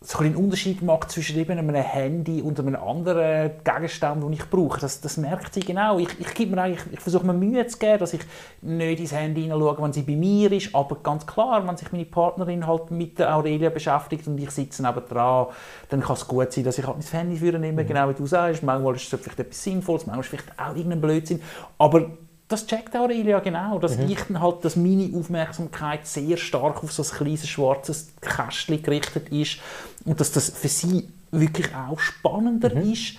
so 0.00 0.18
einen 0.18 0.36
Unterschied 0.36 0.82
macht 0.82 1.10
zwischen 1.10 1.38
eben 1.38 1.58
einem 1.58 1.74
Handy 1.74 2.42
und 2.42 2.60
einem 2.60 2.76
anderen 2.76 3.52
Gegenstand, 3.64 4.22
den 4.22 4.32
ich 4.34 4.48
brauche. 4.48 4.78
Das, 4.78 5.00
das 5.00 5.16
merkt 5.16 5.54
sie 5.54 5.60
genau. 5.60 5.98
Ich, 5.98 6.20
ich, 6.20 6.34
gebe 6.34 6.54
mir 6.54 6.62
eigentlich, 6.62 6.84
ich 6.92 7.00
versuche 7.00 7.26
mir 7.26 7.32
Mühe 7.32 7.66
zu 7.66 7.78
geben, 7.78 7.98
dass 7.98 8.12
ich 8.12 8.20
nicht 8.60 9.00
ins 9.00 9.12
Handy 9.12 9.42
hineinschaue, 9.42 9.82
wenn 9.82 9.92
sie 9.94 10.02
bei 10.02 10.14
mir 10.14 10.52
ist. 10.52 10.74
Aber 10.74 10.96
ganz 10.96 11.26
klar, 11.26 11.66
wenn 11.66 11.76
sich 11.78 11.90
meine 11.92 12.04
Partnerin 12.04 12.66
halt 12.66 12.90
mit 12.90 13.18
der 13.18 13.34
Aurelia 13.34 13.70
beschäftigt 13.70 14.26
und 14.28 14.38
ich 14.38 14.50
sitze 14.50 14.82
dran, 14.82 15.46
dann 15.88 16.00
kann 16.02 16.16
es 16.16 16.28
gut 16.28 16.52
sein, 16.52 16.64
dass 16.64 16.78
ich 16.78 16.86
halt 16.86 16.98
mein 16.98 17.06
Handy 17.06 17.36
für 17.36 17.58
nehme, 17.58 17.84
genau 17.84 18.08
wie 18.10 18.14
du 18.14 18.26
sagst. 18.26 18.62
Manchmal 18.62 18.94
ist 18.94 19.12
es 19.12 19.20
vielleicht 19.20 19.40
etwas 19.40 19.62
Sinnvolles, 19.62 20.06
manchmal 20.06 20.20
ist 20.20 20.26
es 20.26 20.40
vielleicht 20.40 20.60
auch 20.60 20.76
irgendein 20.76 21.00
Blödsinn. 21.00 21.42
Aber 21.78 22.10
das 22.48 22.66
checkt 22.66 22.94
Aurelia 22.94 23.40
genau, 23.40 23.78
dass 23.78 23.98
ich 23.98 24.18
dann 24.28 24.40
halt, 24.40 24.64
dass 24.64 24.76
meine 24.76 25.10
Aufmerksamkeit 25.16 26.06
sehr 26.06 26.36
stark 26.36 26.82
auf 26.84 26.92
so 26.92 27.02
ein 27.02 27.08
kleines 27.08 27.48
schwarzes 27.48 28.12
Kästchen 28.20 28.82
gerichtet 28.82 29.30
ist 29.30 29.58
und 30.04 30.20
dass 30.20 30.30
das 30.30 30.50
für 30.50 30.68
sie 30.68 31.08
wirklich 31.32 31.74
auch 31.74 31.98
spannender 31.98 32.72
ist, 32.72 33.14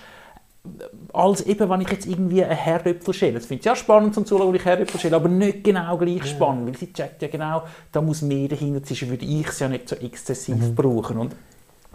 als 1.12 1.42
eben, 1.42 1.68
wenn 1.68 1.80
ich 1.82 1.90
jetzt 1.90 2.06
irgendwie 2.06 2.42
einen 2.42 2.56
Herdöpfel 2.56 3.14
schäle. 3.14 3.34
Das 3.34 3.46
finde 3.46 3.60
ich 3.60 3.66
ja 3.66 3.76
spannend 3.76 4.14
zum 4.14 4.24
Zuschauen, 4.24 4.48
wenn 4.48 4.56
ich 4.56 4.64
Herdöpfel 4.64 5.00
schäle, 5.00 5.16
aber 5.16 5.28
nicht 5.28 5.64
genau 5.64 5.96
gleich 5.98 6.24
spannend, 6.26 6.66
weil 6.66 6.76
sie 6.76 6.92
checkt 6.92 7.20
ja 7.22 7.28
genau, 7.28 7.64
da 7.92 8.00
muss 8.00 8.22
mehr 8.22 8.48
dahinter 8.48 8.80
sein, 8.94 9.10
würde 9.10 9.24
ich 9.24 9.46
es 9.46 9.58
ja 9.58 9.68
nicht 9.68 9.88
so 9.88 9.96
exzessiv 9.96 10.74
brauchen. 10.74 11.18
Und 11.18 11.36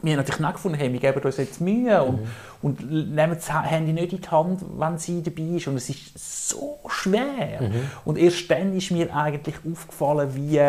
wir 0.03 0.11
haben 0.11 0.19
natürlich 0.19 0.45
auch 0.45 0.53
gefunden, 0.53 0.77
hey, 0.77 0.91
wir 0.91 0.99
geben 0.99 1.21
uns 1.21 1.37
jetzt 1.37 1.61
Mühe 1.61 2.03
und, 2.03 2.27
und 2.61 2.91
nehmen 2.91 3.35
das 3.35 3.51
Handy 3.51 3.93
nicht 3.93 4.13
in 4.13 4.21
die 4.21 4.27
Hand, 4.27 4.61
wenn 4.77 4.97
sie 4.97 5.23
dabei 5.23 5.55
ist. 5.55 5.67
Und 5.67 5.77
es 5.77 5.89
ist 5.89 6.49
so 6.49 6.79
schwer. 6.87 7.71
Und 8.03 8.17
erst 8.17 8.51
dann 8.51 8.75
ist 8.75 8.91
mir 8.91 9.15
eigentlich 9.15 9.55
aufgefallen, 9.65 10.29
wie 10.35 10.59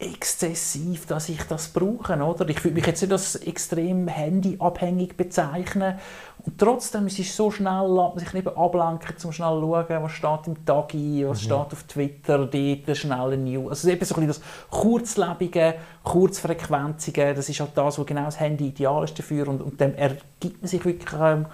exzessiv, 0.00 1.06
dass 1.06 1.28
ich 1.28 1.42
das 1.44 1.68
brauche. 1.68 2.14
Oder? 2.14 2.48
Ich 2.48 2.64
würde 2.64 2.74
mich 2.74 2.86
jetzt 2.86 3.02
nicht 3.02 3.12
als 3.12 3.36
extrem 3.36 4.08
handyabhängig 4.08 5.16
bezeichnen. 5.16 5.98
Und 6.44 6.58
trotzdem 6.58 7.06
es 7.06 7.18
ist 7.18 7.36
so 7.36 7.50
schnell, 7.50 7.86
lässt 7.86 8.14
man 8.14 8.18
sich 8.18 8.32
nicht 8.32 8.48
ablenken, 8.48 9.18
zum 9.18 9.30
schnell 9.30 9.60
schauen, 9.60 10.02
was 10.02 10.12
steht 10.12 10.46
im 10.46 10.64
Tagi, 10.64 11.24
was 11.28 11.42
steht 11.42 11.52
auf 11.52 11.82
Twitter, 11.86 12.46
dort 12.46 12.96
schnelle 12.96 13.36
News. 13.36 13.70
Also 13.70 13.88
eben 13.90 14.04
so 14.04 14.14
ein 14.14 14.26
bisschen 14.26 14.42
das 14.42 14.70
Kurzlebige, 14.70 15.74
Kurzfrequenzige, 16.02 17.34
das 17.34 17.48
ist 17.50 17.60
halt 17.60 17.72
das, 17.74 17.98
wo 17.98 18.04
genau 18.04 18.24
das 18.24 18.40
Handy 18.40 18.68
ideal 18.68 19.04
ist 19.04 19.18
dafür. 19.18 19.48
Und, 19.48 19.60
und 19.60 19.78
dem 19.78 19.94
ergibt 19.94 20.62
man 20.62 20.68
sich 20.68 20.82
wirklich 20.82 21.12
ähm, 21.20 21.44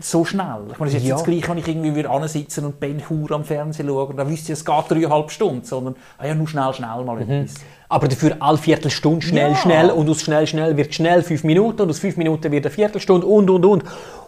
so 0.00 0.24
schnell. 0.24 0.66
Ich 0.72 0.78
meine, 0.78 0.88
es 0.90 0.94
ist 0.96 1.02
jetzt 1.02 1.08
Ja. 1.08 1.14
das 1.16 1.24
Gleiche, 1.24 1.48
wenn 1.48 1.58
ich 1.58 1.68
irgendwie 1.68 1.94
würde 1.94 2.10
ansitzen 2.10 2.64
und 2.64 2.80
Ben 2.80 3.02
Hur 3.08 3.30
am 3.32 3.44
Fernsehen 3.44 3.88
schaue, 3.88 4.14
dann 4.14 4.28
wüsste 4.28 4.52
ich, 4.52 4.58
es 4.58 4.64
geht 4.64 4.84
dreieinhalb 4.90 5.30
Stunden, 5.30 5.64
sondern 5.64 5.96
ah 6.18 6.26
ja, 6.26 6.34
nur 6.34 6.48
schnell, 6.48 6.72
schnell 6.74 7.04
mal 7.04 7.20
etwas. 7.20 7.54
Aber 7.88 8.08
dafür 8.08 8.36
alle 8.40 8.58
Viertelstunde 8.58 9.24
schnell, 9.26 9.50
Ja. 9.52 9.56
schnell 9.56 9.90
und 9.90 10.08
aus 10.10 10.22
schnell, 10.22 10.46
schnell 10.46 10.76
wird 10.76 10.94
schnell 10.94 11.22
fünf 11.22 11.44
Minuten 11.44 11.82
und 11.82 11.90
aus 11.90 11.98
fünf 11.98 12.16
Minuten 12.16 12.50
wird 12.50 12.66
eine 12.66 12.74
Viertelstunde 12.74 13.26
und, 13.26 13.48
und, 13.50 13.64
und. 13.64 13.84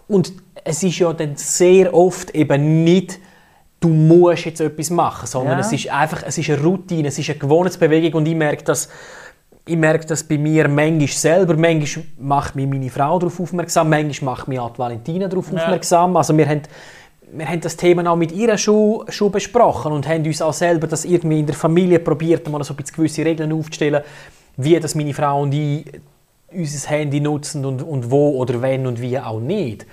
Und 0.09 0.33
es 0.65 0.83
ist 0.83 0.99
ja 0.99 1.13
dann 1.13 1.37
sehr 1.37 1.93
oft 1.93 2.31
eben 2.35 2.85
nicht, 2.85 3.19
du 3.81 3.89
musst 3.89 4.45
jetzt 4.47 4.61
etwas 4.61 4.91
machen, 4.91 5.27
sondern 5.27 5.55
Ja. 5.59 5.61
es 5.61 5.73
ist 5.73 5.91
einfach, 5.91 6.23
es 6.27 6.39
ist 6.39 6.49
eine 6.49 6.63
Routine, 6.63 7.09
es 7.09 7.19
ist 7.19 7.29
eine 7.29 7.39
Gewohnheitsbewegung 7.39 8.15
und 8.21 8.27
ich 8.27 8.35
merke, 8.35 8.65
dass 8.65 8.89
ich 9.69 9.77
merke 9.77 10.07
das 10.07 10.23
bei 10.23 10.39
mir 10.39 10.69
manchmal 10.69 11.09
selber. 11.09 11.57
Manchmal 11.57 12.05
macht 12.19 12.55
mich 12.55 12.69
meine 12.69 12.89
Frau 12.89 13.19
darauf 13.19 13.41
aufmerksam, 13.41 13.91
manchmal 13.91 14.35
macht 14.35 14.49
mich 14.49 14.59
auch 14.61 14.71
die 14.73 14.79
Valentina 14.79 15.27
darauf 15.29 15.51
Ja. 15.53 15.59
aufmerksam. 15.59 16.17
Also 16.17 16.37
wir 16.37 16.49
haben, 16.49 16.63
wir 17.33 17.49
haben 17.49 17.61
das 17.61 17.77
Thema 17.77 18.09
auch 18.11 18.17
mit 18.17 18.31
ihr 18.31 18.57
schon, 18.57 19.05
schon 19.09 19.33
besprochen 19.33 19.93
und 19.93 20.07
haben 20.07 20.25
uns 20.25 20.41
auch 20.41 20.53
selber 20.53 20.87
das 20.87 21.05
irgendwie 21.05 21.41
in 21.41 21.47
der 21.47 21.57
Familie 21.57 21.99
probiert, 21.99 22.49
mal 22.49 22.63
so 22.63 22.75
ein 22.75 22.77
bisschen 22.77 22.97
gewisse 22.97 23.25
Regeln 23.25 23.53
aufzustellen, 23.53 24.03
wie 24.57 24.79
das 24.79 24.95
meine 24.95 25.13
Frau 25.13 25.43
und 25.43 25.53
ich 25.53 25.85
unser 26.53 26.89
Handy 26.91 27.21
nutzen 27.21 27.65
und, 27.65 27.83
und 27.83 28.09
wo 28.11 28.37
oder 28.39 28.63
wenn 28.63 28.87
und 28.87 29.01
wie 29.01 29.19
auch 29.19 29.41
nicht. 29.41 29.85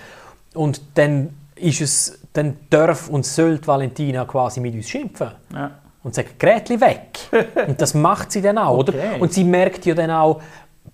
Und 0.54 0.82
dann 0.94 1.30
ist 1.56 1.82
es, 1.82 2.20
dann 2.34 2.58
darf 2.70 3.10
und 3.10 3.26
soll 3.26 3.58
die 3.58 3.68
Valentina 3.68 4.24
quasi 4.26 4.60
mit 4.60 4.76
uns 4.76 4.88
schimpfen 4.88 5.32
Ja. 5.52 5.72
Und 6.04 6.14
sagt, 6.14 6.40
Grätli 6.40 6.80
weg. 6.80 7.20
und 7.68 7.82
das 7.82 7.94
macht 7.94 8.32
sie 8.32 8.42
dann 8.42 8.58
auch, 8.58 8.78
oder? 8.78 8.94
Okay. 8.94 9.20
Und 9.20 9.34
sie 9.34 9.44
merkt 9.44 9.86
ja 9.86 9.96
dann 9.96 10.12
auch, 10.12 10.42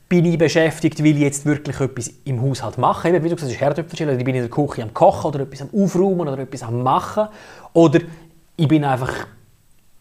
bin 0.07 0.25
ich 0.25 0.37
beschäftigt, 0.37 1.03
will 1.03 1.15
ich 1.15 1.21
jetzt 1.21 1.45
wirklich 1.45 1.79
etwas 1.79 2.11
im 2.25 2.41
Haushalt 2.41 2.77
machen? 2.77 3.13
Eben, 3.13 3.23
wie 3.23 3.29
du 3.29 3.35
gesagt 3.35 3.51
hast, 3.51 3.61
Herdöpfel 3.61 3.97
schälen, 3.97 4.09
oder 4.11 4.19
ich 4.19 4.25
bin 4.25 4.35
in 4.35 4.41
der 4.41 4.49
Küche 4.49 4.81
am 4.81 4.93
Kochen 4.93 5.27
oder 5.27 5.41
etwas 5.41 5.61
am 5.61 5.69
Aufräumen 5.71 6.27
oder 6.27 6.39
etwas 6.39 6.63
am 6.63 6.81
Machen. 6.81 7.27
Oder 7.73 7.99
ich 8.55 8.67
bin 8.67 8.83
einfach 8.83 9.13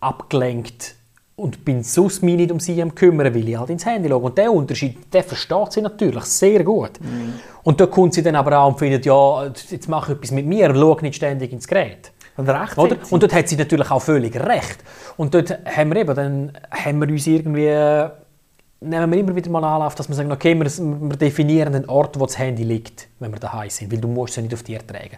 abgelenkt 0.01 0.95
und 1.37 1.65
bin 1.65 1.83
sonst 1.83 2.23
mich 2.23 2.37
nicht 2.37 2.51
um 2.51 2.59
sie 2.59 2.81
am 2.81 2.95
kümmern, 2.95 3.35
weil 3.35 3.49
ich 3.49 3.57
halt 3.57 3.71
ins 3.71 3.85
Handy 3.85 4.09
schaue. 4.09 4.25
Und 4.25 4.39
der 4.39 4.51
Unterschied, 4.51 5.13
der 5.13 5.23
versteht 5.23 5.73
sie 5.73 5.83
natürlich 5.83 6.25
sehr 6.25 6.65
gut. 6.65 6.93
Und 7.63 7.81
da 7.81 7.87
kommt 7.87 8.15
sie 8.15 8.23
dann 8.23 8.35
aber 8.35 8.59
auch 8.59 8.69
und 8.69 8.79
findet, 8.79 9.05
ja, 9.05 9.47
jetzt 9.47 9.89
mach 9.89 10.09
etwas 10.09 10.31
mit 10.31 10.47
mir, 10.47 10.75
schau 10.75 10.99
nicht 11.01 11.17
ständig 11.17 11.53
ins 11.53 11.69
Gerät. 11.69 12.13
Und 12.39 12.49
recht 12.49 12.79
Oder? 12.79 12.97
hat 12.97 13.07
sie. 13.07 13.15
Und 13.15 13.23
dort 13.23 13.35
hat 13.35 13.49
sie 13.49 13.57
natürlich 13.57 13.91
auch 13.91 14.01
völlig 14.01 14.37
recht. 14.37 14.79
Und 15.17 15.35
dort 15.35 15.59
haben 15.67 15.93
wir 15.93 16.01
eben, 16.01 16.15
dann 16.15 16.53
haben 16.71 17.01
wir 17.01 17.09
uns 17.09 17.27
irgendwie, 17.27 17.67
nehmen 18.81 19.13
wir 19.13 19.19
immer 19.19 19.35
wieder 19.35 19.51
mal 19.51 19.65
Anlauf, 19.65 19.97
dass 19.97 20.09
wir 20.09 20.15
sagen, 20.15 20.31
okay, 20.31 20.55
wir, 20.55 20.65
wir 20.67 21.17
definieren 21.17 21.73
den 21.73 21.89
Ort, 21.89 22.19
wo 22.19 22.27
das 22.27 22.39
Handy 22.39 22.63
liegt, 22.63 23.09
wenn 23.19 23.33
wir 23.33 23.41
daheim 23.41 23.69
sind, 23.71 23.91
weil 23.93 24.01
du 24.01 24.07
musst 24.07 24.31
es 24.31 24.37
ja 24.37 24.43
nicht 24.43 24.55
auf 24.55 24.63
dir 24.63 24.79
tragen. 24.87 25.17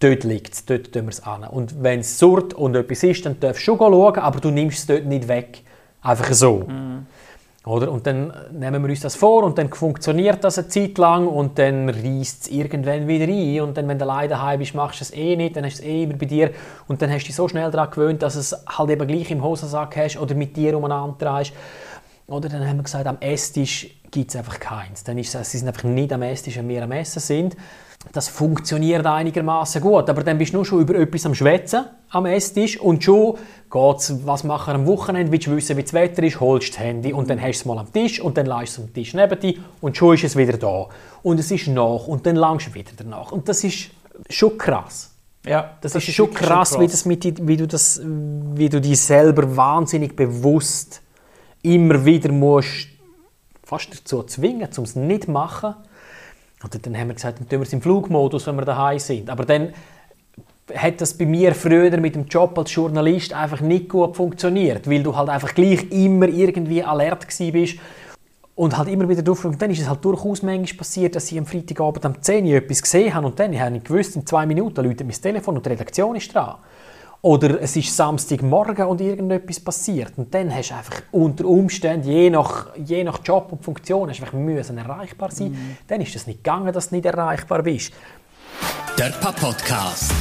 Dort 0.00 0.24
liegt 0.24 0.52
es, 0.52 0.64
dort 0.66 0.92
tun 0.92 1.04
wir 1.04 1.10
es 1.10 1.22
an. 1.22 1.44
Und 1.44 1.82
wenn 1.82 2.00
es 2.00 2.18
surrt 2.18 2.52
und 2.52 2.74
etwas 2.74 3.02
ist, 3.04 3.24
dann 3.24 3.38
darfst 3.38 3.62
du 3.62 3.64
schon 3.64 3.78
schauen, 3.78 4.18
aber 4.18 4.40
du 4.40 4.50
nimmst 4.50 4.80
es 4.80 4.86
dort 4.86 5.06
nicht 5.06 5.28
weg. 5.28 5.62
Einfach 6.02 6.32
so. 6.34 6.66
Oder? 7.66 7.90
Und 7.90 8.06
dann 8.06 8.32
nehmen 8.52 8.80
wir 8.84 8.90
uns 8.90 9.00
das 9.00 9.16
vor 9.16 9.42
und 9.42 9.58
dann 9.58 9.68
funktioniert 9.70 10.44
das 10.44 10.56
eine 10.56 10.68
Zeit 10.68 10.98
lang 10.98 11.26
und 11.26 11.58
dann 11.58 11.88
reißt 11.88 12.42
es 12.42 12.48
irgendwann 12.48 13.08
wieder 13.08 13.26
ein. 13.26 13.60
Und 13.60 13.76
dann, 13.76 13.88
wenn 13.88 13.98
du 13.98 14.04
alleine 14.04 14.28
daheim 14.28 14.60
bist, 14.60 14.76
machst 14.76 15.00
du 15.00 15.02
es 15.02 15.12
eh 15.12 15.34
nicht, 15.34 15.56
dann 15.56 15.64
hast 15.64 15.78
du 15.78 15.82
es 15.82 15.88
eh 15.88 16.04
immer 16.04 16.14
bei 16.14 16.26
dir. 16.26 16.52
Und 16.86 17.02
dann 17.02 17.10
hast 17.10 17.24
du 17.24 17.26
dich 17.26 17.34
so 17.34 17.48
schnell 17.48 17.68
daran 17.72 17.90
gewöhnt, 17.90 18.22
dass 18.22 18.36
es 18.36 18.54
halt 18.68 18.90
eben 18.90 19.08
gleich 19.08 19.32
im 19.32 19.42
Hosensack 19.42 19.96
hast 19.96 20.16
oder 20.16 20.36
mit 20.36 20.56
dir 20.56 20.76
umeinander 20.76 21.16
drehst. 21.18 21.54
Oder 22.28 22.48
dann 22.48 22.66
haben 22.66 22.76
wir 22.76 22.82
gesagt, 22.82 23.06
am 23.06 23.18
Esstisch 23.20 23.88
gibt 24.10 24.30
es 24.30 24.36
einfach 24.36 24.58
keins. 24.58 25.04
Dann 25.04 25.16
ist 25.18 25.34
es, 25.34 25.50
sie 25.50 25.58
sind 25.58 25.68
einfach 25.68 25.84
nicht 25.84 26.12
am 26.12 26.22
Esstisch, 26.22 26.56
wenn 26.56 26.68
wir 26.68 26.82
am 26.82 26.92
Essen 26.92 27.20
sind. 27.20 27.56
Das 28.12 28.28
funktioniert 28.28 29.04
einigermaßen 29.04 29.80
gut, 29.80 30.08
aber 30.08 30.22
dann 30.22 30.38
bist 30.38 30.52
du 30.52 30.58
nur 30.58 30.64
schon 30.64 30.80
über 30.80 30.94
etwas 30.96 31.26
am 31.26 31.34
Schwätzen 31.34 31.86
am 32.10 32.26
Esstisch 32.26 32.78
und 32.78 33.02
schon 33.02 33.36
geht's, 33.70 34.14
was 34.24 34.44
machen 34.44 34.72
wir 34.72 34.74
am 34.76 34.86
Wochenende, 34.86 35.32
willst 35.32 35.48
du 35.48 35.56
wissen, 35.56 35.76
wie 35.76 35.82
das 35.82 35.92
Wetter 35.92 36.22
ist, 36.22 36.38
holst 36.38 36.70
das 36.70 36.78
Handy 36.78 37.12
und 37.12 37.28
dann 37.28 37.40
hast 37.40 37.58
du 37.58 37.60
es 37.62 37.64
mal 37.64 37.78
am 37.78 37.92
Tisch 37.92 38.20
und 38.20 38.36
dann 38.36 38.46
leist 38.46 38.76
du 38.76 38.82
es 38.82 38.88
am 38.88 38.94
Tisch 38.94 39.14
neben 39.14 39.40
dir 39.40 39.54
und 39.80 39.96
schon 39.96 40.14
ist 40.14 40.24
es 40.24 40.36
wieder 40.36 40.56
da. 40.56 40.86
Und 41.22 41.40
es 41.40 41.50
ist 41.50 41.66
nach 41.66 42.06
und 42.06 42.26
dann 42.26 42.36
langst 42.36 42.68
du 42.68 42.74
wieder 42.74 42.92
danach. 42.96 43.32
Und 43.32 43.48
das 43.48 43.64
ist 43.64 43.90
schon 44.30 44.56
krass. 44.56 45.10
Ja, 45.44 45.76
Das, 45.80 45.94
ist 45.94 46.04
schon 46.04 46.26
wirklich 46.28 46.48
krass, 46.48 46.78
Wie, 46.78 46.86
das 46.86 47.04
mit, 47.04 47.46
wie, 47.46 47.56
du 47.56 47.66
das, 47.66 48.00
wie 48.04 48.68
du 48.68 48.80
dich 48.80 49.00
selber 49.00 49.56
wahnsinnig 49.56 50.16
bewusst 50.16 51.02
immer 51.66 52.04
wieder 52.04 52.32
musst 52.32 52.88
fast 53.64 53.92
dazu 53.92 54.22
zwingen, 54.22 54.68
um 54.76 54.84
es 54.84 54.94
nicht 54.94 55.24
zu 55.24 55.30
machen. 55.32 55.74
Und 56.62 56.86
dann 56.86 56.96
haben 56.96 57.08
wir 57.08 57.14
gesagt, 57.14 57.40
dann 57.40 57.48
tun 57.48 57.58
wir 57.60 57.66
es 57.66 57.72
im 57.72 57.82
Flugmodus, 57.82 58.46
wenn 58.46 58.56
wir 58.56 58.64
daheim 58.64 58.98
sind. 58.98 59.28
Aber 59.28 59.44
dann 59.44 59.72
hat 60.74 61.00
das 61.00 61.14
bei 61.14 61.26
mir 61.26 61.54
früher 61.54 61.96
mit 61.98 62.14
dem 62.14 62.26
Job 62.26 62.58
als 62.58 62.74
Journalist 62.74 63.32
einfach 63.32 63.60
nicht 63.60 63.88
gut 63.88 64.16
funktioniert, 64.16 64.88
weil 64.88 65.02
du 65.02 65.14
halt 65.14 65.28
einfach 65.28 65.54
gleich 65.54 65.90
immer 65.90 66.28
irgendwie 66.28 66.82
alert 66.82 67.26
bist 67.52 67.78
und 68.54 68.76
halt 68.76 68.88
immer 68.88 69.08
wieder 69.08 69.22
drauf. 69.22 69.44
Und 69.44 69.60
dann 69.60 69.70
ist 69.70 69.80
es 69.80 69.88
halt 69.88 70.04
durchaus 70.04 70.42
manchmal 70.42 70.78
passiert, 70.78 71.14
dass 71.14 71.30
ich 71.30 71.38
am 71.38 71.46
Freitagabend 71.46 72.04
um 72.04 72.20
10 72.20 72.46
Uhr 72.46 72.54
etwas 72.54 72.82
gesehen 72.82 73.14
habe 73.14 73.26
und 73.26 73.38
dann 73.38 73.58
habe 73.58 73.76
ich 73.76 73.84
gewusst, 73.84 74.16
in 74.16 74.26
zwei 74.26 74.46
Minuten 74.46 74.82
läutet 74.84 75.06
mein 75.06 75.20
Telefon 75.20 75.56
und 75.56 75.66
die 75.66 75.70
Redaktion 75.70 76.16
ist 76.16 76.34
dran. 76.34 76.56
Oder 77.26 77.60
es 77.60 77.74
ist 77.74 77.96
Samstagmorgen 77.96 78.86
und 78.86 79.00
irgendetwas 79.00 79.58
passiert. 79.58 80.12
Und 80.16 80.32
dann 80.32 80.54
hast 80.54 80.70
du 80.70 80.76
einfach 80.76 81.02
unter 81.10 81.44
Umständen, 81.46 82.08
je 82.08 82.30
nach, 82.30 82.68
je 82.76 83.02
nach 83.02 83.18
Job 83.24 83.48
und 83.50 83.64
Funktion, 83.64 84.08
hast 84.08 84.20
du 84.20 84.22
einfach 84.22 84.38
müssen 84.38 84.78
erreichbar 84.78 85.32
sein. 85.32 85.76
Dann 85.88 86.00
ist 86.02 86.14
es 86.14 86.28
nicht 86.28 86.44
gegangen, 86.44 86.72
dass 86.72 86.90
du 86.90 86.94
nicht 86.94 87.04
erreichbar 87.04 87.64
bist. 87.64 87.92
Der 88.96 89.10
Podcast. 89.10 90.12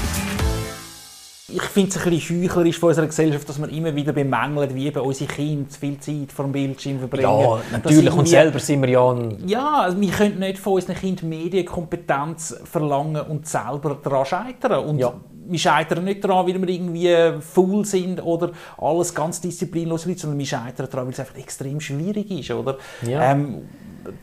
Ich 1.47 1.61
finde 1.61 1.89
es 1.91 1.97
ein 2.03 2.09
bisschen 2.09 2.41
heuchlerisch 2.41 2.79
von 2.79 2.89
unserer 2.89 3.05
Gesellschaft, 3.05 3.47
dass 3.47 3.59
wir 3.59 3.69
immer 3.69 3.95
wieder 3.95 4.13
bemängeln, 4.13 4.73
wie 4.73 4.87
eben 4.87 4.99
unsere 4.99 5.31
Kinder 5.31 5.69
viel 5.69 5.99
Zeit 5.99 6.31
vor 6.31 6.45
dem 6.45 6.51
Bildschirm 6.51 6.97
verbringen. 6.97 7.39
Ja, 7.39 7.59
natürlich. 7.71 8.13
Und 8.13 8.27
selber 8.27 8.57
sind 8.57 8.81
wir 8.81 8.89
ja 8.89 9.11
ein 9.11 9.47
Ja, 9.47 9.81
also 9.81 10.01
wir 10.01 10.09
können 10.09 10.39
nicht 10.39 10.57
von 10.57 10.73
unseren 10.73 10.95
Kindern 10.95 11.29
Medienkompetenz 11.29 12.55
verlangen 12.63 13.21
und 13.21 13.47
selber 13.47 13.99
daran 14.01 14.25
scheitern. 14.25 14.85
Und 14.85 14.97
Ja. 14.97 15.13
wir 15.47 15.59
scheitern 15.59 16.03
nicht 16.05 16.23
daran, 16.23 16.47
weil 16.47 16.59
wir 16.59 16.67
irgendwie 16.69 17.39
faul 17.41 17.85
sind 17.85 18.23
oder 18.25 18.51
alles 18.79 19.13
ganz 19.13 19.39
disziplinlos 19.39 20.01
sind, 20.01 20.17
sondern 20.17 20.39
wir 20.39 20.47
scheitern 20.47 20.87
daran, 20.89 21.05
weil 21.05 21.13
es 21.13 21.19
einfach 21.19 21.37
extrem 21.37 21.79
schwierig 21.79 22.31
ist. 22.31 22.49
Oder? 22.49 22.79
Ja. 23.03 23.33
Ähm, 23.33 23.67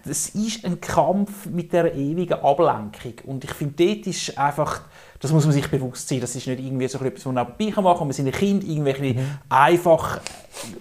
das 0.05 0.29
ist 0.31 0.65
ein 0.65 0.81
Kampf 0.81 1.47
mit 1.47 1.73
der 1.73 1.95
ewigen 1.95 2.35
Ablenkung. 2.35 3.15
Und 3.27 3.45
ich 3.45 3.53
finde, 3.53 3.75
dort 3.87 4.07
ist 4.09 4.37
einfach, 4.39 4.83
das 5.23 5.31
muss 5.31 5.45
man 5.45 5.53
sich 5.53 5.69
bewusst 5.69 6.09
sein, 6.09 6.21
das 6.21 6.35
ist 6.35 6.49
nicht 6.49 6.59
irgendwie 6.59 6.89
so 6.89 6.99
etwas, 6.99 7.25
was 7.25 7.33
man 7.33 7.47
nebenbei 7.47 7.81
machen 7.81 7.99
kann. 7.99 8.09
Wir 8.09 8.13
sind 8.13 8.27
ein 8.27 8.33
Kind 8.33 8.65
irgendwelche 8.65 9.15
einfach 9.49 10.21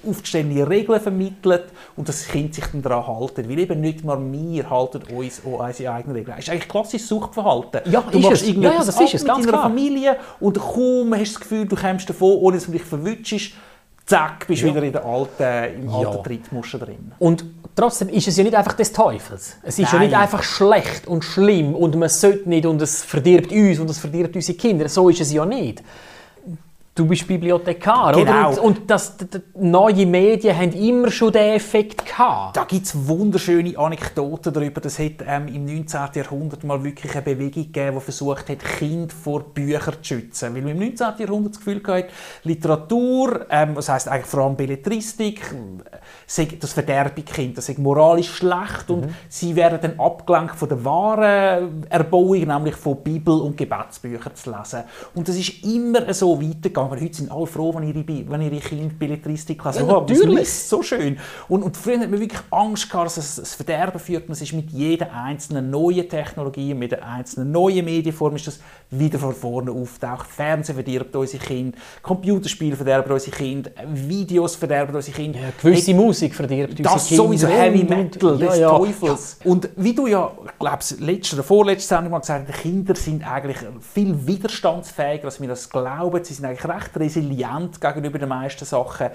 aufgestellte 0.05 0.67
Regeln 0.67 0.99
vermittelt 0.99 1.65
und 1.95 2.09
das 2.09 2.27
Kind 2.27 2.55
sich 2.55 2.65
dann 2.65 2.81
daran 2.81 3.05
halten. 3.05 3.47
Weil 3.47 3.59
eben 3.59 3.79
nicht 3.79 4.03
mal 4.03 4.19
wir 4.19 4.67
halten 4.67 5.03
uns 5.15 5.45
an 5.45 5.53
unsere 5.53 5.93
eigenen 5.93 6.15
Regeln. 6.15 6.35
Das 6.35 6.45
ist 6.45 6.51
eigentlich 6.51 6.67
klassisches 6.67 7.07
Suchtverhalten. 7.07 7.81
Ja, 7.91 8.01
du 8.01 8.17
machst 8.17 8.41
es. 8.41 8.47
irgendetwas 8.47 8.87
Ja, 8.87 8.95
ja, 8.95 8.99
das 8.99 9.01
ist 9.01 9.13
es, 9.13 9.21
mit 9.21 9.29
deiner 9.29 9.47
klar. 9.47 9.61
Familie 9.61 10.17
und 10.39 10.59
kaum 10.59 11.13
hast 11.13 11.19
du 11.19 11.33
das 11.33 11.39
Gefühl, 11.39 11.67
du 11.67 11.75
kommst 11.75 12.09
davon, 12.09 12.33
ohne 12.39 12.57
dass 12.57 12.65
du 12.65 12.71
dich 12.71 12.83
verwutschst, 12.83 13.53
zack, 14.05 14.47
bist 14.47 14.61
du 14.61 14.67
Ja. 14.67 14.73
wieder 14.75 14.83
in 14.83 14.91
der 14.91 15.05
alten, 15.05 15.81
im 15.83 15.89
Ja. 15.89 16.09
alten 16.09 16.23
Trittmuster 16.23 16.79
drin. 16.79 17.11
Und 17.19 17.45
trotzdem 17.75 18.09
ist 18.09 18.27
es 18.27 18.37
ja 18.37 18.43
nicht 18.43 18.55
einfach 18.55 18.73
des 18.73 18.91
Teufels. 18.91 19.57
Es 19.63 19.79
ist 19.79 19.91
ja 19.91 19.99
Nein. 19.99 20.07
nicht 20.09 20.17
einfach 20.17 20.43
schlecht 20.43 21.07
und 21.07 21.23
schlimm 21.23 21.75
und 21.75 21.95
man 21.95 22.09
sollte 22.09 22.49
nicht 22.49 22.65
und 22.65 22.81
es 22.81 23.03
verdirbt 23.03 23.51
uns 23.51 23.79
und 23.79 23.89
es 23.89 23.97
verdirbt 23.99 24.35
unsere 24.35 24.57
Kinder. 24.57 24.89
So 24.89 25.09
ist 25.09 25.21
es 25.21 25.31
ja 25.31 25.45
nicht. 25.45 25.81
Du 26.93 27.05
bist 27.07 27.25
Bibliothekar, 27.25 28.11
Genau. 28.11 28.49
oder? 28.49 28.49
Und, 28.63 28.79
und 28.79 28.89
das, 28.91 29.15
d- 29.15 29.23
d- 29.23 29.41
neue 29.57 30.05
Medien 30.05 30.57
haben 30.57 30.73
immer 30.73 31.09
schon 31.09 31.31
den 31.31 31.53
Effekt 31.53 32.05
gehabt. 32.05 32.57
Da 32.57 32.65
gibt 32.65 32.85
es 32.85 33.07
wunderschöne 33.07 33.77
Anekdoten 33.77 34.51
darüber. 34.51 34.81
Das 34.81 34.99
hat 34.99 35.13
ähm, 35.25 35.47
im 35.47 35.63
19. 35.63 35.99
Jahrhundert 36.15 36.65
mal 36.65 36.83
wirklich 36.83 37.13
eine 37.13 37.21
Bewegung 37.21 37.63
gegeben, 37.63 37.95
die 37.97 38.03
versucht 38.03 38.49
hat, 38.49 38.59
Kinder 38.59 39.13
vor 39.23 39.41
Büchern 39.41 39.93
zu 40.01 40.15
schützen. 40.15 40.53
Weil 40.53 40.63
man 40.63 40.71
im 40.71 40.79
19. 40.79 41.07
Jahrhundert 41.19 41.53
das 41.53 41.59
Gefühl 41.63 41.81
hatte, 41.87 42.07
Literatur, 42.43 43.45
ähm, 43.49 43.69
was 43.75 43.87
heißt 43.87 44.09
eigentlich 44.09 44.25
vor 44.25 44.41
allem 44.43 44.57
Belletristik, 44.57 45.39
äh, 45.39 45.97
sei 46.33 46.47
das 46.57 46.71
verderbe 46.71 47.23
Kind, 47.23 47.57
das 47.57 47.65
sei 47.65 47.75
moralisch 47.77 48.29
schlecht 48.29 48.89
und 48.89 49.09
sie 49.27 49.53
werden 49.55 49.79
dann 49.81 49.99
abgelenkt 49.99 50.55
von 50.55 50.69
der 50.69 50.85
wahren 50.85 51.85
Erbauung, 51.89 52.39
nämlich 52.39 52.75
von 52.75 52.97
Bibel 53.03 53.33
und 53.41 53.57
Gebetsbüchern 53.57 54.33
zu 54.33 54.49
lesen. 54.49 54.83
Und 55.13 55.27
das 55.27 55.35
ist 55.35 55.61
immer 55.63 56.13
so 56.13 56.41
weitergegangen. 56.41 57.01
Heute 57.01 57.13
sind 57.13 57.31
alle 57.31 57.45
froh, 57.47 57.75
wenn 57.75 57.83
ihre, 57.83 58.29
wenn 58.29 58.41
ihre 58.41 58.59
Kinder 58.61 58.93
Belletristik 58.97 59.63
lesen. 59.65 59.87
Ja, 59.87 59.97
Oh, 59.97 60.05
das 60.05 60.19
natürlich. 60.19 60.39
liest 60.39 60.69
so 60.69 60.81
schön. 60.81 61.17
Und, 61.49 61.63
und 61.63 61.75
früher 61.75 61.99
hat 61.99 62.09
man 62.09 62.19
wirklich 62.19 62.41
Angst 62.49 62.89
gehabt, 62.89 63.07
dass 63.07 63.17
es 63.17 63.35
das 63.35 63.53
Verderben 63.55 63.99
führt. 63.99 64.27
Und 64.27 64.31
es 64.33 64.41
ist 64.41 64.53
mit 64.53 64.71
jeder 64.71 65.13
einzelnen 65.13 65.69
neuen 65.69 66.07
Technologie, 66.07 66.73
mit 66.73 66.93
der 66.93 67.05
einzelnen 67.05 67.51
neuen 67.51 67.83
Medienform 67.83 68.37
ist 68.37 68.47
das 68.47 68.61
wieder 68.89 69.19
von 69.19 69.33
vorne 69.33 69.71
auftaucht. 69.71 70.27
Fernsehen 70.29 70.75
verdirbt 70.75 71.13
unsere 71.15 71.43
Kinder, 71.43 71.77
Computerspiele 72.01 72.75
verderben 72.77 73.11
unsere 73.11 73.35
Kinder, 73.35 73.71
Videos 73.93 74.55
verderben 74.55 74.95
unsere 74.95 75.17
Kinder. 75.17 75.39
Ja, 75.39 75.49
gewisse 75.61 75.93
Musik 76.21 76.35
verdirbt 76.35 76.85
Das 76.85 77.09
sowieso 77.09 77.47
Heavy 77.47 77.83
Metal 77.83 78.39
ja, 78.39 78.47
des 78.47 78.57
ja. 78.59 78.69
Teufels. 78.69 79.37
Und 79.43 79.69
wie 79.75 79.93
du 79.93 80.05
ja, 80.07 80.31
glaube 80.59 80.77
ich, 80.81 80.99
letzte 80.99 81.35
oder 81.35 81.43
vorletzte 81.43 81.87
Sendung 81.95 82.11
mal 82.11 82.19
gesagt 82.19 82.47
hast, 82.47 82.57
die 82.57 82.61
Kinder 82.69 82.95
sind 82.95 83.29
eigentlich 83.29 83.57
viel 83.93 84.27
widerstandsfähiger, 84.27 85.25
als 85.25 85.41
wir 85.41 85.47
das 85.47 85.69
glauben. 85.69 86.23
Sie 86.23 86.33
sind 86.33 86.45
eigentlich 86.45 86.65
recht 86.65 86.95
resilient 86.95 87.81
gegenüber 87.81 88.19
den 88.19 88.29
meisten 88.29 88.65
Sachen. 88.65 89.07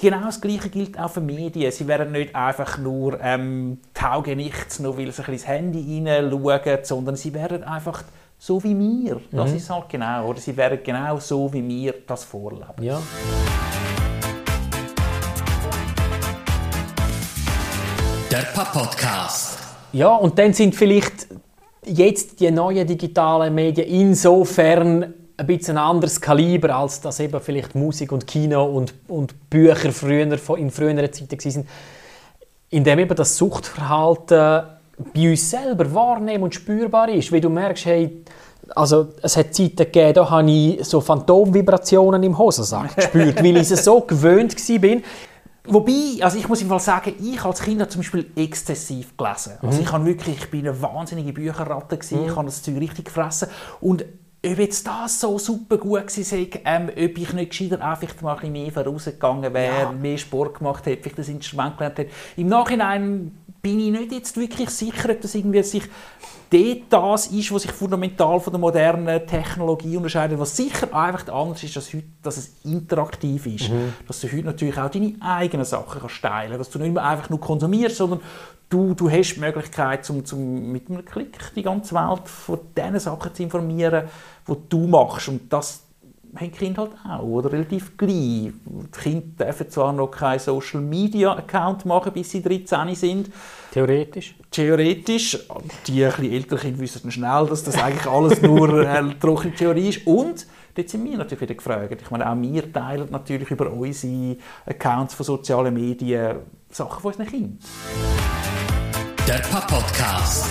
Genau 0.00 0.24
das 0.26 0.40
Gleiche 0.40 0.68
gilt 0.68 0.98
auch 0.98 1.10
für 1.10 1.20
Medien. 1.20 1.70
Sie 1.72 1.86
werden 1.86 2.12
nicht 2.12 2.34
einfach 2.34 2.78
nur 2.78 3.18
ähm, 3.22 3.78
taugen 3.94 4.36
nichts, 4.36 4.80
nur 4.80 4.98
weil 4.98 5.04
sie 5.12 5.22
ein 5.22 5.26
bisschen 5.26 5.34
ins 5.34 5.46
Handy 5.46 5.82
hineinschauen, 5.82 6.78
sondern 6.82 7.16
sie 7.16 7.32
werden 7.32 7.62
einfach 7.64 8.02
so 8.38 8.62
wie 8.62 8.76
wir. 8.78 9.20
Das 9.30 9.52
Mhm. 9.52 9.56
ist 9.56 9.70
halt 9.70 9.88
genau. 9.88 10.26
Oder 10.26 10.40
sie 10.40 10.54
werden 10.56 10.80
genau 10.84 11.18
so 11.20 11.50
wie 11.52 11.66
wir 11.66 11.94
das 12.06 12.24
vorleben. 12.24 12.82
Ja. 12.82 13.00
Der 18.34 18.46
Papa-Podcast. 18.52 19.58
Ja, 19.92 20.08
und 20.08 20.36
dann 20.40 20.52
sind 20.52 20.74
vielleicht 20.74 21.28
jetzt 21.86 22.40
die 22.40 22.50
neuen 22.50 22.84
digitalen 22.84 23.54
Medien 23.54 23.86
insofern 23.86 25.14
ein 25.36 25.46
bisschen 25.46 25.78
ein 25.78 25.84
anderes 25.84 26.20
Kaliber, 26.20 26.74
als 26.74 27.00
das 27.00 27.20
eben 27.20 27.40
vielleicht 27.40 27.76
Musik 27.76 28.10
und 28.10 28.26
Kino 28.26 28.64
und, 28.64 28.92
und 29.06 29.48
Bücher 29.48 29.92
früher, 29.92 30.22
in 30.56 30.70
früheren 30.72 31.12
Zeiten 31.12 31.44
waren. 31.44 31.68
Indem 32.70 32.98
eben 32.98 33.14
das 33.14 33.36
Suchtverhalten 33.36 34.64
bei 35.14 35.30
uns 35.30 35.48
selber 35.48 35.94
wahrnehmen 35.94 36.42
und 36.42 36.56
spürbar 36.56 37.10
ist. 37.10 37.30
Wie 37.30 37.40
du 37.40 37.48
merkst, 37.48 37.86
hey, 37.86 38.24
also 38.74 39.10
es 39.22 39.36
hat 39.36 39.54
Zeiten 39.54 39.76
gegeben, 39.76 40.14
da 40.14 40.28
habe 40.28 40.50
ich 40.50 40.84
so 40.84 41.00
Phantomvibrationen 41.00 42.24
im 42.24 42.36
Hosensack 42.36 42.96
gespürt, 42.96 43.44
weil 43.44 43.58
ich 43.58 43.70
es 43.70 43.84
so 43.84 44.00
gewöhnt 44.08 44.56
war. 44.56 45.02
Wobei, 45.66 46.22
also 46.22 46.38
ich 46.38 46.46
muss 46.48 46.60
im 46.60 46.68
Fall 46.68 46.80
sagen, 46.80 47.14
ich 47.18 47.42
als 47.42 47.62
Kind 47.62 47.80
habe 47.80 47.88
zum 47.90 48.00
Beispiel 48.00 48.26
exzessiv 48.36 49.16
gelesen. 49.16 49.54
Also 49.62 49.80
ich, 49.80 49.90
habe 49.90 50.04
wirklich, 50.04 50.36
ich 50.36 50.50
bin 50.50 50.68
eine 50.68 50.80
wahnsinnige 50.82 51.32
Bücherratte, 51.32 51.96
gewesen, 51.96 52.26
ich 52.26 52.36
habe 52.36 52.46
das 52.46 52.62
Zeug 52.62 52.76
richtig 52.80 53.06
gefressen. 53.06 53.48
Und 53.80 54.04
ob 54.46 54.58
jetzt 54.58 54.86
das 54.86 55.20
so 55.20 55.38
super 55.38 55.78
gut 55.78 56.02
war, 56.04 56.60
ähm, 56.66 56.90
ob 56.90 57.18
ich 57.18 57.32
nicht 57.32 57.50
gescheiter 57.50 57.80
einfach 57.82 58.20
mal 58.20 58.32
ein 58.34 58.40
bisschen 58.40 58.52
mehr 58.52 58.72
vorausgegangen 58.72 59.54
wäre, 59.54 59.82
Ja. 59.84 59.92
mehr 59.92 60.18
Sport 60.18 60.58
gemacht 60.58 60.84
hätte, 60.84 61.02
vielleicht 61.02 61.18
das 61.18 61.28
Instrument 61.28 61.78
gelernt 61.78 61.98
hätte. 61.98 62.10
Im 62.36 62.48
Nachhinein 62.48 63.32
bin 63.64 63.80
ich 63.80 63.90
nicht 63.90 64.12
jetzt 64.12 64.36
wirklich 64.36 64.68
sicher, 64.68 65.08
ob 65.10 65.22
das 65.22 65.34
irgendwie 65.34 65.62
sich 65.62 65.84
dort 66.50 66.82
das 66.90 67.26
ist, 67.28 67.50
was 67.50 67.62
sich 67.62 67.72
fundamental 67.72 68.38
von 68.38 68.52
der 68.52 68.60
modernen 68.60 69.26
Technologie 69.26 69.96
unterscheidet. 69.96 70.38
Was 70.38 70.54
sicher 70.54 70.94
einfach 70.94 71.26
anders 71.32 71.62
ist, 71.64 71.74
dass, 71.74 71.92
heute, 71.94 72.04
dass 72.22 72.36
es 72.36 72.52
interaktiv 72.62 73.46
ist. 73.46 73.70
Dass 74.06 74.20
du 74.20 74.28
heute 74.28 74.44
natürlich 74.44 74.78
auch 74.78 74.90
deine 74.90 75.14
eigenen 75.18 75.64
Sachen 75.64 75.98
kannst 75.98 76.20
teilen 76.20 76.58
Dass 76.58 76.68
du 76.68 76.78
nicht 76.78 76.92
mehr 76.92 77.04
einfach 77.04 77.30
nur 77.30 77.40
konsumierst, 77.40 77.96
sondern 77.96 78.20
du, 78.68 78.92
du 78.92 79.10
hast 79.10 79.34
die 79.34 79.40
Möglichkeit, 79.40 80.04
zum, 80.04 80.26
zum, 80.26 80.70
mit 80.70 80.90
einem 80.90 81.02
Klick 81.02 81.38
die 81.56 81.62
ganze 81.62 81.94
Welt 81.94 82.28
von 82.28 82.60
den 82.76 83.00
Sachen 83.00 83.34
zu 83.34 83.42
informieren, 83.42 84.08
die 84.46 84.56
du 84.68 84.86
machst. 84.86 85.28
Und 85.28 85.50
das 85.50 85.83
haben 86.36 86.50
die 86.50 86.58
Kinder 86.58 86.82
halt 86.82 87.20
auch, 87.20 87.22
oder? 87.22 87.52
Relativ 87.52 87.96
gleich. 87.96 88.10
Die 88.12 88.52
Kinder 88.92 89.44
dürfen 89.44 89.70
zwar 89.70 89.92
noch 89.92 90.08
keinen 90.08 90.38
Social 90.38 90.80
Media 90.80 91.32
Account 91.32 91.84
machen, 91.84 92.12
bis 92.12 92.30
sie 92.30 92.42
13 92.42 92.94
sind. 92.94 93.30
Theoretisch. 93.72 94.34
Theoretisch. 94.50 95.38
Die 95.86 96.04
bisschen 96.04 96.32
älteren 96.32 96.60
Kinder 96.60 96.80
wissen 96.80 97.00
dann 97.02 97.10
schnell, 97.12 97.46
dass 97.46 97.64
das 97.64 97.76
eigentlich 97.76 98.06
alles 98.06 98.42
nur 98.42 98.86
äh, 98.86 99.02
trockene 99.20 99.54
Theorie 99.54 99.88
ist. 99.88 100.06
Und 100.06 100.46
dort 100.74 100.88
sind 100.88 101.04
wir 101.04 101.16
natürlich 101.16 101.42
wieder 101.42 101.54
gefragt. 101.54 102.02
Ich 102.02 102.10
meine, 102.10 102.30
auch 102.30 102.36
wir 102.40 102.72
teilen 102.72 103.08
natürlich 103.10 103.50
über 103.50 103.70
unsere 103.70 104.36
Accounts 104.66 105.14
von 105.14 105.24
sozialen 105.24 105.74
Medien 105.74 106.36
Sachen 106.70 107.00
von 107.00 107.12
unseren 107.12 107.26
Kindern. 107.26 107.58
Der 109.26 109.38
Papa-Podcast. 109.38 110.46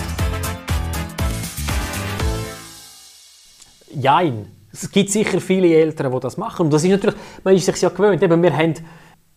Jein. 3.94 4.63
Es 4.74 4.90
gibt 4.90 5.10
sicher 5.10 5.40
viele 5.40 5.72
Eltern, 5.74 6.12
die 6.12 6.20
das 6.20 6.36
machen. 6.36 6.66
Und 6.66 6.72
das 6.72 6.82
ist 6.84 6.90
natürlich, 6.90 7.16
man 7.44 7.54
ist 7.54 7.64
sich 7.64 7.80
ja 7.80 7.88
gewöhnt. 7.88 8.22
Eben, 8.22 8.42
wir, 8.42 8.56
haben, 8.56 8.74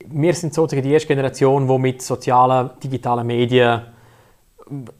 wir 0.07 0.33
sind 0.33 0.53
sozusagen 0.53 0.83
die 0.85 0.93
erste 0.93 1.07
Generation, 1.07 1.67
die 1.67 1.77
mit 1.77 2.01
sozialen, 2.01 2.71
digitalen 2.83 3.25
Medien 3.27 3.81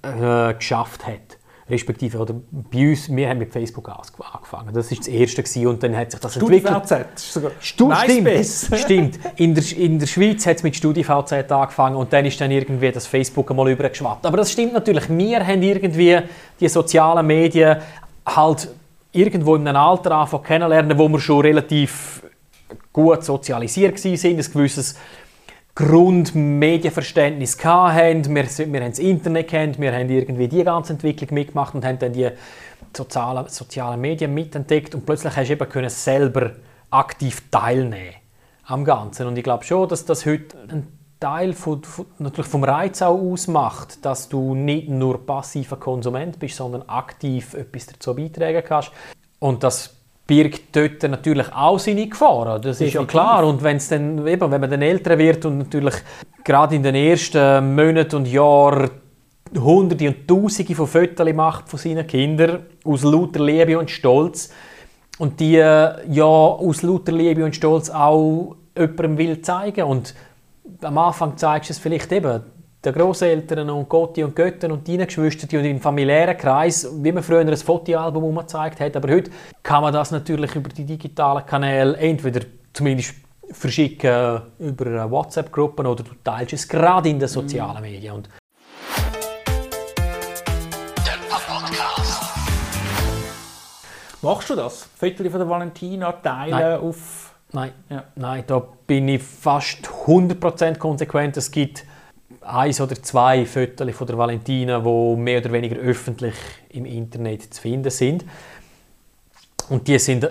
äh, 0.03 0.53
geschafft 0.53 1.05
hat. 1.07 1.37
Respektive, 1.69 2.19
oder 2.19 2.33
bei 2.71 2.91
uns, 2.91 3.13
wir 3.13 3.27
haben 3.27 3.39
mit 3.39 3.51
Facebook 3.51 3.89
ange- 3.89 4.23
angefangen. 4.31 4.73
Das 4.73 4.89
war 4.89 4.97
das 4.99 5.07
Erste 5.09 5.43
gewesen, 5.43 5.67
und 5.67 5.83
dann 5.83 5.97
hat 5.97 6.11
sich 6.11 6.19
das 6.21 6.37
entwickelt. 6.37 6.87
StudiVZ. 6.87 7.51
Stu 7.59 7.87
MySpace. 7.89 8.67
stimmt, 8.79 9.15
stimmt. 9.15 9.19
In 9.35 9.53
der, 9.53 9.77
in 9.77 9.99
der 9.99 10.07
Schweiz 10.07 10.45
hat 10.45 10.55
es 10.57 10.63
mit 10.63 10.77
StudiVZ 10.77 11.51
angefangen 11.51 11.97
und 11.97 12.13
dann 12.13 12.23
ist 12.25 12.39
dann 12.39 12.51
irgendwie 12.51 12.89
das 12.89 13.05
Facebook 13.05 13.49
einmal 13.49 13.69
übergeschwappt. 13.69 14.25
Aber 14.25 14.37
das 14.37 14.49
stimmt 14.53 14.71
natürlich. 14.71 15.09
Wir 15.09 15.45
haben 15.45 15.61
irgendwie 15.61 16.19
die 16.57 16.69
sozialen 16.69 17.27
Medien 17.27 17.79
halt 18.25 18.69
irgendwo 19.17 19.55
in 19.55 19.67
einem 19.67 19.77
Alter 19.77 20.11
angefangen 20.11 20.43
kennenlernen, 20.43 20.97
wo 20.97 21.09
wir 21.09 21.19
schon 21.19 21.41
relativ 21.41 22.23
gut 22.93 23.23
sozialisiert 23.23 24.03
waren, 24.03 24.37
ein 24.37 24.37
gewisses 24.37 24.95
Grundmedienverständnis 25.75 27.63
hatten. 27.63 28.35
Wir, 28.35 28.43
wir 28.43 28.81
haben 28.81 28.89
das 28.91 28.99
Internet 28.99 29.47
kennt, 29.47 29.79
wir 29.79 29.93
haben 29.93 30.09
irgendwie 30.09 30.47
die 30.47 30.63
ganze 30.63 30.93
Entwicklung 30.93 31.33
mitgemacht 31.33 31.75
und 31.75 31.85
haben 31.85 31.99
dann 31.99 32.13
die 32.13 32.29
sozialen, 32.95 33.47
sozialen 33.47 34.01
Medien 34.01 34.33
mitentdeckt 34.33 34.95
und 34.95 35.05
plötzlich 35.05 35.35
hast 35.35 35.47
du 35.47 35.53
eben 35.53 35.69
können 35.69 35.89
selber 35.89 36.51
aktiv 36.89 37.43
teilnehmen 37.51 38.15
am 38.65 38.83
Ganzen. 38.83 39.27
Und 39.27 39.37
ich 39.37 39.43
glaube 39.43 39.63
schon, 39.63 39.87
dass 39.87 40.05
das 40.05 40.25
heute 40.25 40.57
ein 40.69 40.96
Teil 41.19 41.53
von, 41.53 41.83
von, 41.83 42.05
natürlich 42.19 42.49
vom 42.49 42.63
Reiz 42.63 43.01
auch 43.01 43.17
ausmacht, 43.17 44.05
dass 44.05 44.29
du 44.29 44.53
nicht 44.53 44.89
nur 44.89 45.25
passiver 45.25 45.77
Konsument 45.77 46.37
bist, 46.39 46.57
sondern 46.57 46.83
aktiv 46.83 47.53
etwas 47.53 47.87
dazu 47.87 48.15
beitragen 48.15 48.63
kannst. 48.65 48.91
Und 49.39 49.63
das 49.63 49.95
birgt 50.27 50.75
dort 50.75 51.03
natürlich 51.03 51.51
auch 51.53 51.79
seine 51.79 52.07
Gefahren. 52.07 52.61
Das 52.61 52.81
ist 52.81 52.93
ja 52.93 53.01
Definitiv. 53.01 53.07
klar. 53.07 53.47
Und 53.47 53.63
wenn's 53.63 53.87
dann, 53.87 54.27
eben, 54.27 54.51
wenn 54.51 54.61
man 54.61 54.69
dann 54.69 54.81
älter 54.81 55.17
wird 55.17 55.45
und 55.45 55.57
natürlich 55.57 55.95
gerade 56.43 56.75
in 56.75 56.83
den 56.83 56.95
ersten 56.95 57.73
Monaten 57.73 58.17
und 58.17 58.27
Jahren 58.27 58.89
Hunderte 59.55 60.07
und 60.07 60.27
Tausende 60.27 60.75
von 60.75 60.87
Fotos 60.87 61.33
macht 61.33 61.69
von 61.69 61.79
seinen 61.79 62.05
Kindern 62.05 62.65
aus 62.83 63.03
lauter 63.03 63.43
Liebe 63.43 63.79
und 63.79 63.89
Stolz 63.89 64.51
und 65.19 65.39
die 65.39 65.55
äh, 65.55 66.05
ja 66.09 66.25
aus 66.25 66.81
lauter 66.81 67.13
Liebe 67.13 67.45
und 67.45 67.55
Stolz 67.55 67.89
auch 67.89 68.57
jemandem 68.77 69.17
will 69.17 69.41
zeigen 69.41 69.83
und 69.83 70.13
am 70.81 70.97
Anfang 70.97 71.37
zeigst 71.37 71.69
du 71.69 71.73
es 71.73 71.79
vielleicht 71.79 72.11
eben 72.11 72.43
den 72.83 72.93
Großeltern 72.93 73.69
und 73.69 73.89
Gotti 73.89 74.23
und 74.23 74.35
Götten 74.35 74.71
und 74.71 74.87
deinen 74.87 75.07
Geschwistern 75.07 75.59
und 75.59 75.65
im 75.65 75.81
familiären 75.81 76.37
Kreis, 76.37 76.87
wie 77.01 77.11
man 77.11 77.23
früher 77.23 77.39
ein 77.39 77.57
Fotoalbum 77.57 78.35
gezeigt 78.37 78.79
hat. 78.79 78.95
Aber 78.95 79.11
heute 79.11 79.31
kann 79.63 79.81
man 79.81 79.93
das 79.93 80.11
natürlich 80.11 80.55
über 80.55 80.69
die 80.69 80.85
digitalen 80.85 81.45
Kanäle 81.45 81.97
entweder 81.97 82.41
zumindest 82.73 83.15
verschicken 83.51 84.41
über 84.59 85.09
WhatsApp-Gruppen 85.09 85.87
oder 85.87 86.03
du 86.03 86.11
teilst 86.23 86.53
es 86.53 86.67
gerade 86.67 87.09
in 87.09 87.19
den 87.19 87.27
sozialen 87.27 87.81
Medien. 87.81 88.13
Und. 88.13 88.29
Machst 94.21 94.49
du 94.49 94.55
das? 94.55 94.89
Fotos 94.95 95.27
von 95.27 95.39
der 95.39 95.49
Valentina 95.49 96.11
teilen 96.11 96.51
Nein. 96.51 96.79
auf... 96.79 97.33
Nein, 97.53 97.71
Ja. 97.89 98.03
nein, 98.15 98.43
da 98.45 98.59
bin 98.85 99.07
ich 99.07 99.23
fast 99.23 99.87
100% 100.05 100.79
konsequent. 100.79 101.37
Es 101.37 101.49
gibt 101.51 101.85
eins 102.41 102.81
oder 102.81 103.01
zwei 103.01 103.45
Fotos 103.45 103.95
von 103.95 104.07
der 104.07 104.17
Valentina, 104.17 104.79
die 104.79 105.15
mehr 105.15 105.39
oder 105.39 105.51
weniger 105.51 105.77
öffentlich 105.77 106.35
im 106.69 106.85
Internet 106.85 107.53
zu 107.53 107.61
finden 107.61 107.89
sind. 107.89 108.25
Und 109.69 109.87
die 109.87 109.99
sind, 109.99 110.23
äh, 110.23 110.29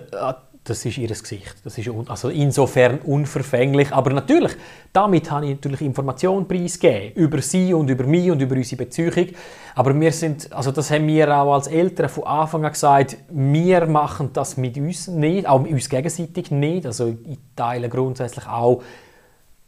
das 0.69 0.85
ist 0.85 0.99
ihr 0.99 1.09
Gesicht. 1.09 1.57
Das 1.65 1.79
ist 1.79 1.89
also 2.09 2.29
insofern 2.29 2.99
unverfänglich. 3.01 3.93
Aber 3.93 4.11
natürlich, 4.13 4.53
damit 4.93 5.31
habe 5.31 5.47
ich 5.47 5.53
natürlich 5.53 5.81
Informationen 5.81 6.47
preisgegeben 6.47 7.13
über 7.15 7.41
sie 7.41 7.73
und 7.73 7.89
über 7.89 8.05
mich 8.05 8.31
und 8.31 8.41
über 8.41 8.57
unsere 8.57 8.85
Beziehung. 8.85 9.29
Aber 9.75 9.99
wir 9.99 10.13
sind, 10.13 10.53
also 10.53 10.73
das 10.73 10.91
haben 10.91 11.07
wir 11.07 11.35
auch 11.37 11.55
als 11.55 11.69
Eltern 11.69 12.09
von 12.09 12.25
Anfang 12.25 12.65
an 12.65 12.73
gesagt, 12.73 13.17
wir 13.31 13.87
machen 13.87 14.31
das 14.33 14.57
mit 14.57 14.77
uns 14.77 15.09
nicht, 15.09 15.49
auch 15.49 15.61
mit 15.61 15.73
uns 15.73 15.89
gegenseitig 15.89 16.51
nicht. 16.51 16.87
Also 16.87 17.17
ich 17.25 17.39
teile 17.55 17.89
grundsätzlich 17.89 18.47
auch, 18.47 18.83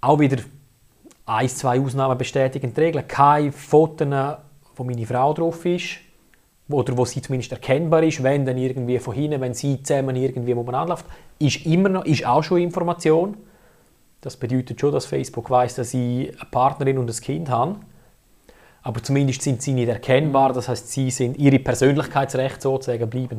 auch 0.01 0.19
wieder 0.19 0.39
ein, 1.27 1.49
zwei 1.49 1.81
Ausnahmen 1.81 2.19
bestätigen 2.19 2.75
die 2.75 2.81
Regeln. 2.81 3.07
Keine 3.07 3.53
Fotos, 3.53 4.09
wo 4.77 4.85
meine 4.85 5.07
Frau 5.07 5.33
drauf 5.33 5.65
ist 5.65 6.08
oder 6.71 6.97
wo 6.97 7.05
sie 7.05 7.23
zumindest 7.23 7.53
erkennbar 7.53 8.03
ist, 8.03 8.23
wenn 8.23 8.45
dann 8.45 8.59
irgendwie 8.59 8.99
von 8.99 9.15
hinten, 9.15 9.41
wenn 9.41 9.55
sie 9.55 9.83
zusammen 9.83 10.17
irgendwie 10.17 10.53
umeinander 10.53 10.95
läuft, 10.95 11.07
ist 11.39 11.65
immer 11.65 11.89
noch, 11.89 12.05
ist 12.05 12.27
auch 12.27 12.43
schon 12.43 12.61
Information. 12.61 13.37
Das 14.21 14.37
bedeutet 14.37 14.81
schon, 14.81 14.93
dass 14.93 15.07
Facebook 15.07 15.49
weiß, 15.49 15.77
dass 15.77 15.95
ich 15.95 16.29
eine 16.29 16.51
Partnerin 16.51 16.99
und 16.99 17.09
ein 17.09 17.21
Kind 17.21 17.49
habe. 17.49 17.77
Aber 18.83 19.03
zumindest 19.03 19.43
sind 19.43 19.63
sie 19.63 19.73
nicht 19.73 19.89
erkennbar. 19.89 20.53
Das 20.53 20.69
heißt, 20.69 20.91
sie 20.91 21.11
sind 21.11 21.39
ihre 21.39 21.59
Persönlichkeitsrechte 21.59 22.63
sozusagen 22.63 23.09
bleiben 23.09 23.39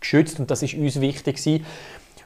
geschützt 0.00 0.38
und 0.38 0.50
das 0.50 0.62
ist 0.62 0.74
uns 0.74 1.00
wichtig 1.00 1.36
gewesen. 1.36 1.64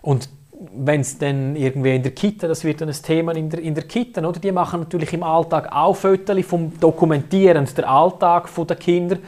Und 0.02 0.28
wenn 0.74 1.00
es 1.00 1.16
dann 1.18 1.56
irgendwie 1.56 1.94
in 1.96 2.02
der 2.02 2.12
Kita, 2.12 2.46
das 2.46 2.64
wird 2.64 2.80
dann 2.80 2.88
ein 2.88 3.02
Thema 3.02 3.34
in 3.34 3.48
der, 3.48 3.60
in 3.60 3.74
der 3.74 3.84
Kita, 3.84 4.22
oder? 4.22 4.38
Die 4.38 4.52
machen 4.52 4.80
natürlich 4.80 5.12
im 5.12 5.22
Alltag 5.22 5.72
auch 5.72 5.94
Fotos 5.94 6.44
vom 6.44 6.78
Dokumentieren 6.78 7.66
der 7.76 7.88
Alltag 7.88 8.48
der 8.68 8.76
Kinder. 8.76 9.18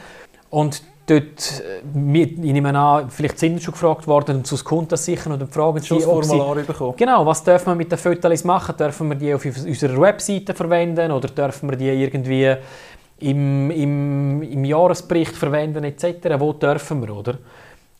Und 0.49 0.83
dort, 1.05 1.61
äh, 1.61 2.21
ich 2.21 2.37
nehme 2.37 2.77
an, 2.77 3.09
vielleicht 3.09 3.39
sind 3.39 3.57
sie 3.57 3.63
schon 3.63 3.73
gefragt 3.73 4.07
worden, 4.07 4.37
und 4.37 4.47
sonst 4.47 4.63
kommt 4.63 4.91
das 4.91 5.05
sicher, 5.05 5.31
und 5.31 5.41
dann 5.41 5.49
fragen 5.49 5.79
sie, 5.79 5.89
das 5.89 6.03
sie, 6.03 6.63
bekommen. 6.63 6.93
Genau, 6.97 7.25
was 7.25 7.43
dürfen 7.43 7.67
wir 7.67 7.75
mit 7.75 7.91
den 7.91 7.97
Fotos 7.97 8.43
machen? 8.43 8.75
Dürfen 8.77 9.09
wir 9.09 9.15
die 9.15 9.33
auf 9.33 9.45
unserer 9.45 9.99
Webseite 9.99 10.53
verwenden 10.53 11.11
oder 11.11 11.27
dürfen 11.27 11.69
wir 11.69 11.77
die 11.77 11.89
irgendwie 11.89 12.55
im, 13.19 13.71
im, 13.71 14.41
im 14.43 14.65
Jahresbericht 14.65 15.35
verwenden 15.35 15.83
etc.? 15.83 16.39
Wo 16.39 16.53
dürfen 16.53 17.01
wir, 17.01 17.15
oder? 17.15 17.37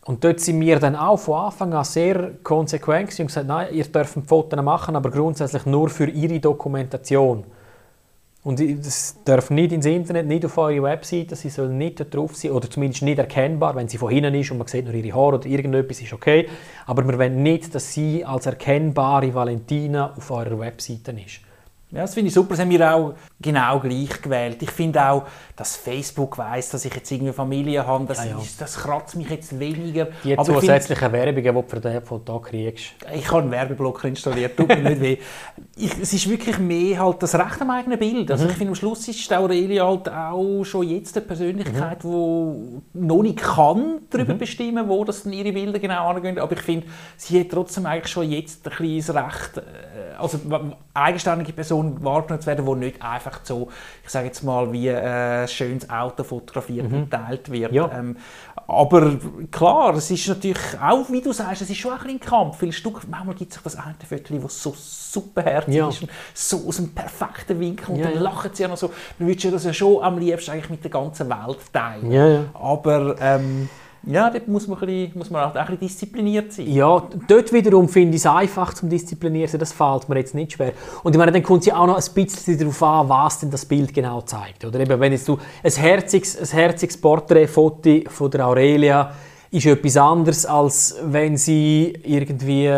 Und 0.05 0.23
dort 0.23 0.41
sind 0.41 0.59
wir 0.59 0.79
dann 0.79 0.97
auch 0.97 1.17
von 1.17 1.45
Anfang 1.45 1.73
an 1.73 1.85
sehr 1.85 2.31
konsequent 2.43 3.17
und 3.19 3.27
gesagt, 3.27 3.47
nein, 3.47 3.67
ihr 3.71 3.85
dürft 3.85 4.17
Fotos 4.27 4.61
machen, 4.61 4.97
aber 4.97 5.09
grundsätzlich 5.09 5.65
nur 5.65 5.89
für 5.89 6.09
ihre 6.09 6.39
Dokumentation. 6.41 7.45
Und 8.43 8.59
das 8.59 9.15
darf 9.23 9.49
nicht 9.51 9.71
ins 9.71 9.85
Internet, 9.85 10.27
nicht 10.27 10.45
auf 10.45 10.57
eure 10.57 10.83
Webseite, 10.83 11.35
sie 11.35 11.49
soll 11.49 11.69
nicht 11.69 12.01
da 12.01 12.03
drauf 12.03 12.35
sein 12.35 12.51
oder 12.51 12.69
zumindest 12.69 13.01
nicht 13.03 13.17
erkennbar. 13.17 13.73
Wenn 13.75 13.87
sie 13.87 13.97
von 13.97 14.11
hinten 14.11 14.35
ist 14.35 14.51
und 14.51 14.57
man 14.57 14.67
sieht 14.67 14.83
nur 14.83 14.93
ihre 14.93 15.15
Haare 15.15 15.37
oder 15.37 15.45
irgendetwas, 15.45 16.01
ist 16.01 16.11
okay. 16.11 16.49
Aber 16.85 17.07
wir 17.07 17.17
wollen 17.17 17.41
nicht, 17.41 17.73
dass 17.73 17.93
sie 17.93 18.25
als 18.25 18.45
erkennbare 18.45 19.33
Valentina 19.33 20.13
auf 20.17 20.29
eurer 20.29 20.59
Webseite 20.59 21.11
ist. 21.11 21.39
Ja, 21.93 22.01
das 22.01 22.15
finde 22.15 22.29
ich 22.29 22.33
super. 22.33 22.49
Das 22.49 22.59
haben 22.59 22.71
wir 22.71 22.91
auch 22.95 23.13
genau 23.39 23.79
gleich 23.79 24.19
gewählt. 24.21 24.57
Ich 24.61 24.71
finde 24.71 25.07
auch, 25.07 25.23
dass 25.55 25.75
Facebook 25.75 26.37
weiß, 26.37 26.71
dass 26.71 26.85
ich 26.85 26.95
jetzt 26.95 27.11
irgendwie 27.11 27.33
Familie 27.33 27.85
habe. 27.85 28.05
Das, 28.05 28.25
Ja, 28.25 28.31
ja. 28.31 28.39
Ist, 28.39 28.59
das 28.59 28.77
kratzt 28.77 29.15
mich 29.15 29.29
jetzt 29.29 29.57
weniger. 29.59 30.07
Die 30.23 30.35
Aber 30.35 30.43
zusätzlichen 30.43 31.11
Werbungen, 31.11 31.43
die 31.43 31.51
du 31.51 31.63
für 31.67 32.01
von 32.01 32.25
da 32.25 32.39
kriegst. 32.39 32.85
Ich 33.13 33.29
habe 33.29 33.43
einen 33.43 33.51
Werbeblocker 33.51 34.07
installiert, 34.07 34.57
tut 34.57 34.69
mir 34.69 34.77
nicht 34.77 35.01
weh. 35.01 35.17
Ich, 35.75 35.99
es 36.01 36.13
ist 36.13 36.27
wirklich 36.27 36.57
mehr 36.57 36.99
halt 36.99 37.21
das 37.21 37.35
Recht 37.35 37.61
am 37.61 37.69
eigenen 37.69 37.99
Bild. 37.99 38.25
Mhm. 38.27 38.31
Also 38.31 38.45
ich 38.45 38.53
finde, 38.53 38.69
am 38.69 38.75
Schluss 38.75 39.07
ist 39.07 39.31
Aurelia 39.31 39.85
halt 39.85 40.09
auch 40.09 40.63
schon 40.63 40.89
jetzt 40.89 41.15
eine 41.15 41.25
Persönlichkeit, 41.25 42.03
Mhm. 42.03 42.81
die 42.93 42.99
noch 43.05 43.21
nicht 43.21 43.37
kann 43.37 43.99
darüber 44.09 44.33
bestimmen, 44.33 44.89
wo 44.89 45.05
das 45.05 45.25
ihre 45.25 45.51
Bilder 45.51 45.77
genau 45.77 46.09
angehen. 46.09 46.39
Aber 46.39 46.53
ich 46.53 46.61
finde, 46.61 46.87
sie 47.17 47.39
hat 47.39 47.49
trotzdem 47.49 47.85
eigentlich 47.85 48.11
schon 48.11 48.31
jetzt 48.31 48.65
ein 48.65 48.73
kleines 48.73 49.13
Recht, 49.13 49.57
äh, 49.57 50.15
also 50.17 50.39
eigenständige 50.93 51.53
Person 51.53 51.82
wahrgenommen 52.01 52.41
zu 52.41 52.47
werden, 52.47 52.65
die 52.65 52.85
nicht 52.85 53.01
einfach 53.01 53.39
so, 53.43 53.69
ich 54.03 54.09
sage 54.09 54.27
jetzt 54.27 54.43
mal, 54.43 54.71
wie 54.71 54.87
äh, 54.87 55.41
ein 55.43 55.47
schönes 55.47 55.89
Auto 55.89 56.23
fotografiert 56.23 56.85
und 56.91 57.09
geteilt 57.09 57.51
wird. 57.51 57.71
Mhm. 57.71 57.77
Ja. 57.77 57.91
Ähm, 57.97 58.17
aber 58.67 59.17
klar, 59.51 59.93
es 59.95 60.09
ist 60.09 60.27
natürlich 60.27 60.57
auch, 60.81 61.09
wie 61.09 61.21
du 61.21 61.33
sagst, 61.33 61.61
es 61.63 61.69
ist 61.69 61.77
schon 61.77 61.91
ein 61.91 61.97
bisschen 61.99 62.15
ein 62.15 62.19
Kampf. 62.19 62.57
Viele 62.59 62.71
Stück, 62.71 63.01
manchmal 63.09 63.35
gibt 63.35 63.51
es 63.51 63.57
auch 63.57 63.63
das 63.63 63.75
eine 63.75 63.95
Foto, 64.07 64.37
das 64.37 64.61
so 64.63 64.73
superherzig 64.75 65.75
Ja. 65.75 65.89
ist 65.89 66.01
und 66.01 66.09
so 66.33 66.61
aus 66.67 66.79
einem 66.79 66.89
perfekten 66.93 67.59
Winkel 67.59 67.91
und 67.93 67.99
Ja, 67.99 68.09
dann 68.09 68.21
lachen 68.21 68.51
sie 68.53 68.63
ja 68.63 68.69
noch 68.69 68.77
so. 68.77 68.91
Man 69.19 69.27
würde 69.27 69.51
das 69.51 69.65
ja 69.65 69.73
schon 69.73 70.01
am 70.03 70.17
liebsten 70.17 70.51
eigentlich 70.51 70.69
mit 70.69 70.83
der 70.83 70.91
ganzen 70.91 71.29
Welt 71.29 71.59
teilen. 71.73 72.49
Aber 72.53 73.15
ähm, 73.19 73.69
ja, 74.05 74.29
dort 74.29 74.47
muss 74.47 74.67
man, 74.67 74.77
ein 74.79 74.85
bisschen, 74.85 75.17
muss 75.17 75.29
man 75.29 75.43
auch 75.43 75.55
ein 75.55 75.65
bisschen 75.65 75.79
diszipliniert 75.79 76.51
sein. 76.51 76.69
Ja, 76.69 77.07
dort 77.27 77.53
wiederum 77.53 77.87
finde 77.87 78.15
ich 78.15 78.21
es 78.21 78.25
einfach 78.25 78.73
zum 78.73 78.89
Disziplinieren, 78.89 79.57
das 79.57 79.71
fällt 79.71 80.09
mir 80.09 80.17
jetzt 80.17 80.35
nicht 80.35 80.53
schwer. 80.53 80.73
Und 81.03 81.13
ich 81.13 81.17
meine, 81.17 81.31
dann 81.31 81.43
kommt 81.43 81.61
es 81.61 81.67
ja 81.67 81.77
auch 81.77 81.87
noch 81.87 81.95
ein 81.95 82.13
bisschen 82.13 82.57
darauf 82.57 82.83
an, 82.83 83.09
was 83.09 83.39
denn 83.39 83.51
das 83.51 83.65
Bild 83.65 83.93
genau 83.93 84.21
zeigt. 84.21 84.65
Oder 84.65 84.81
eben, 84.81 84.99
wenn 84.99 85.13
jetzt 85.13 85.27
du 85.27 85.37
ein 85.63 85.71
herziges, 85.71 86.37
ein 86.37 86.57
herziges 86.57 86.99
Porträtfoto 86.99 88.01
von 88.09 88.29
der 88.29 88.47
Aurelia 88.47 89.13
ist 89.53 89.67
etwas 89.67 89.97
anderes, 89.97 90.47
als 90.47 90.95
wenn 91.03 91.37
sie 91.37 91.93
irgendwie 92.03 92.71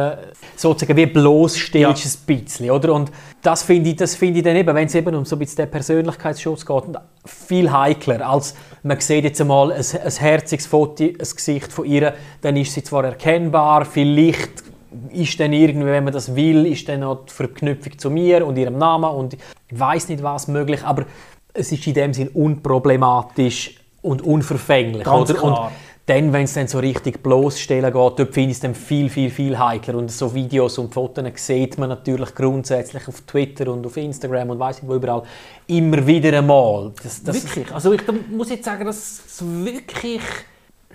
sozusagen 0.58 0.98
wie 0.98 1.06
bloßstellst, 1.06 2.20
ein 2.28 2.36
bisschen, 2.36 2.70
oder? 2.70 2.94
Und 2.94 3.12
das 3.42 3.64
finde 3.64 3.92
ich, 3.92 3.96
das 3.96 4.16
finde 4.16 4.40
ich 4.40 4.44
dann 4.44 4.58
eben, 4.58 4.76
wenn 4.76 4.86
es 4.86 4.94
eben 4.94 5.16
um 5.16 5.24
so 5.24 5.38
ein 5.38 5.40
bisschen 5.40 5.58
den 5.58 5.72
Persönlichkeitsschutz 5.72 6.66
geht, 6.66 6.84
viel 7.24 7.72
heikler, 7.72 8.30
als 8.30 8.56
man 8.86 9.00
sieht 9.00 9.24
jetzt 9.24 9.42
einmal 9.42 9.72
ein, 9.72 9.80
ein 9.80 10.12
herziges 10.12 10.68
Foto, 10.68 11.04
ein 11.04 11.18
Gesicht 11.18 11.74
von 11.74 11.86
ihr, 11.86 12.14
dann 12.42 12.56
ist 12.56 12.74
sie 12.74 12.84
zwar 12.84 13.04
erkennbar, 13.04 13.84
vielleicht 13.84 14.64
ist 15.12 15.40
dann 15.40 15.54
irgendwie, 15.54 15.88
wenn 15.88 16.04
man 16.04 16.14
das 16.14 16.36
will, 16.36 16.68
ist 16.68 16.88
dann 16.88 17.00
noch 17.00 17.26
die 17.26 17.34
Verknüpfung 17.34 17.98
zu 17.98 18.10
mir 18.12 18.46
und 18.46 18.58
ihrem 18.58 18.78
Namen 18.78 19.10
und 19.10 19.34
ich 19.34 19.40
weiß 19.80 20.10
nicht 20.10 20.22
was 20.22 20.48
möglich, 20.48 20.84
aber 20.84 21.06
es 21.54 21.72
ist 21.72 21.86
in 21.88 21.96
dem 21.96 22.14
Sinn 22.14 22.28
unproblematisch 22.30 23.80
und 24.04 24.22
unverfänglich, 24.22 25.04
Ganz 25.04 25.32
oder? 25.32 25.40
klar. 25.40 25.66
Und 25.66 25.72
dann, 26.08 26.34
wenn 26.34 26.44
es 26.44 26.54
dann 26.54 26.68
so 26.68 26.78
richtig 26.78 27.24
bloßstellen 27.24 27.92
geht, 27.92 27.94
dort 27.96 28.34
finde 28.34 28.52
ich 28.52 28.58
es 28.58 28.60
dann 28.60 28.76
viel, 28.76 29.10
viel, 29.10 29.32
viel 29.32 29.58
heikler. 29.58 29.96
Und 29.96 30.12
so 30.12 30.34
Videos 30.36 30.78
und 30.78 30.94
Fotos 30.94 31.26
sieht 31.36 31.80
man 31.80 31.90
natürlich 31.90 32.36
grundsätzlich 32.36 33.08
auf 33.08 33.22
Twitter 33.22 33.72
und 33.72 33.86
auf 33.86 33.98
Instagram 33.98 34.52
und 34.52 34.60
weiß 34.60 34.84
nicht 34.84 34.90
wo 34.90 34.96
überall 34.96 35.24
immer 35.66 36.06
wieder 36.06 36.38
einmal. 36.38 36.92
Das, 37.02 37.24
das, 37.24 37.44
wirklich. 37.44 37.74
Also 37.74 37.94
ich 37.94 38.04
muss 38.30 38.50
jetzt 38.52 38.66
sagen, 38.66 38.86
dass 38.86 38.98
es 39.26 39.44
wirklich, 39.44 40.22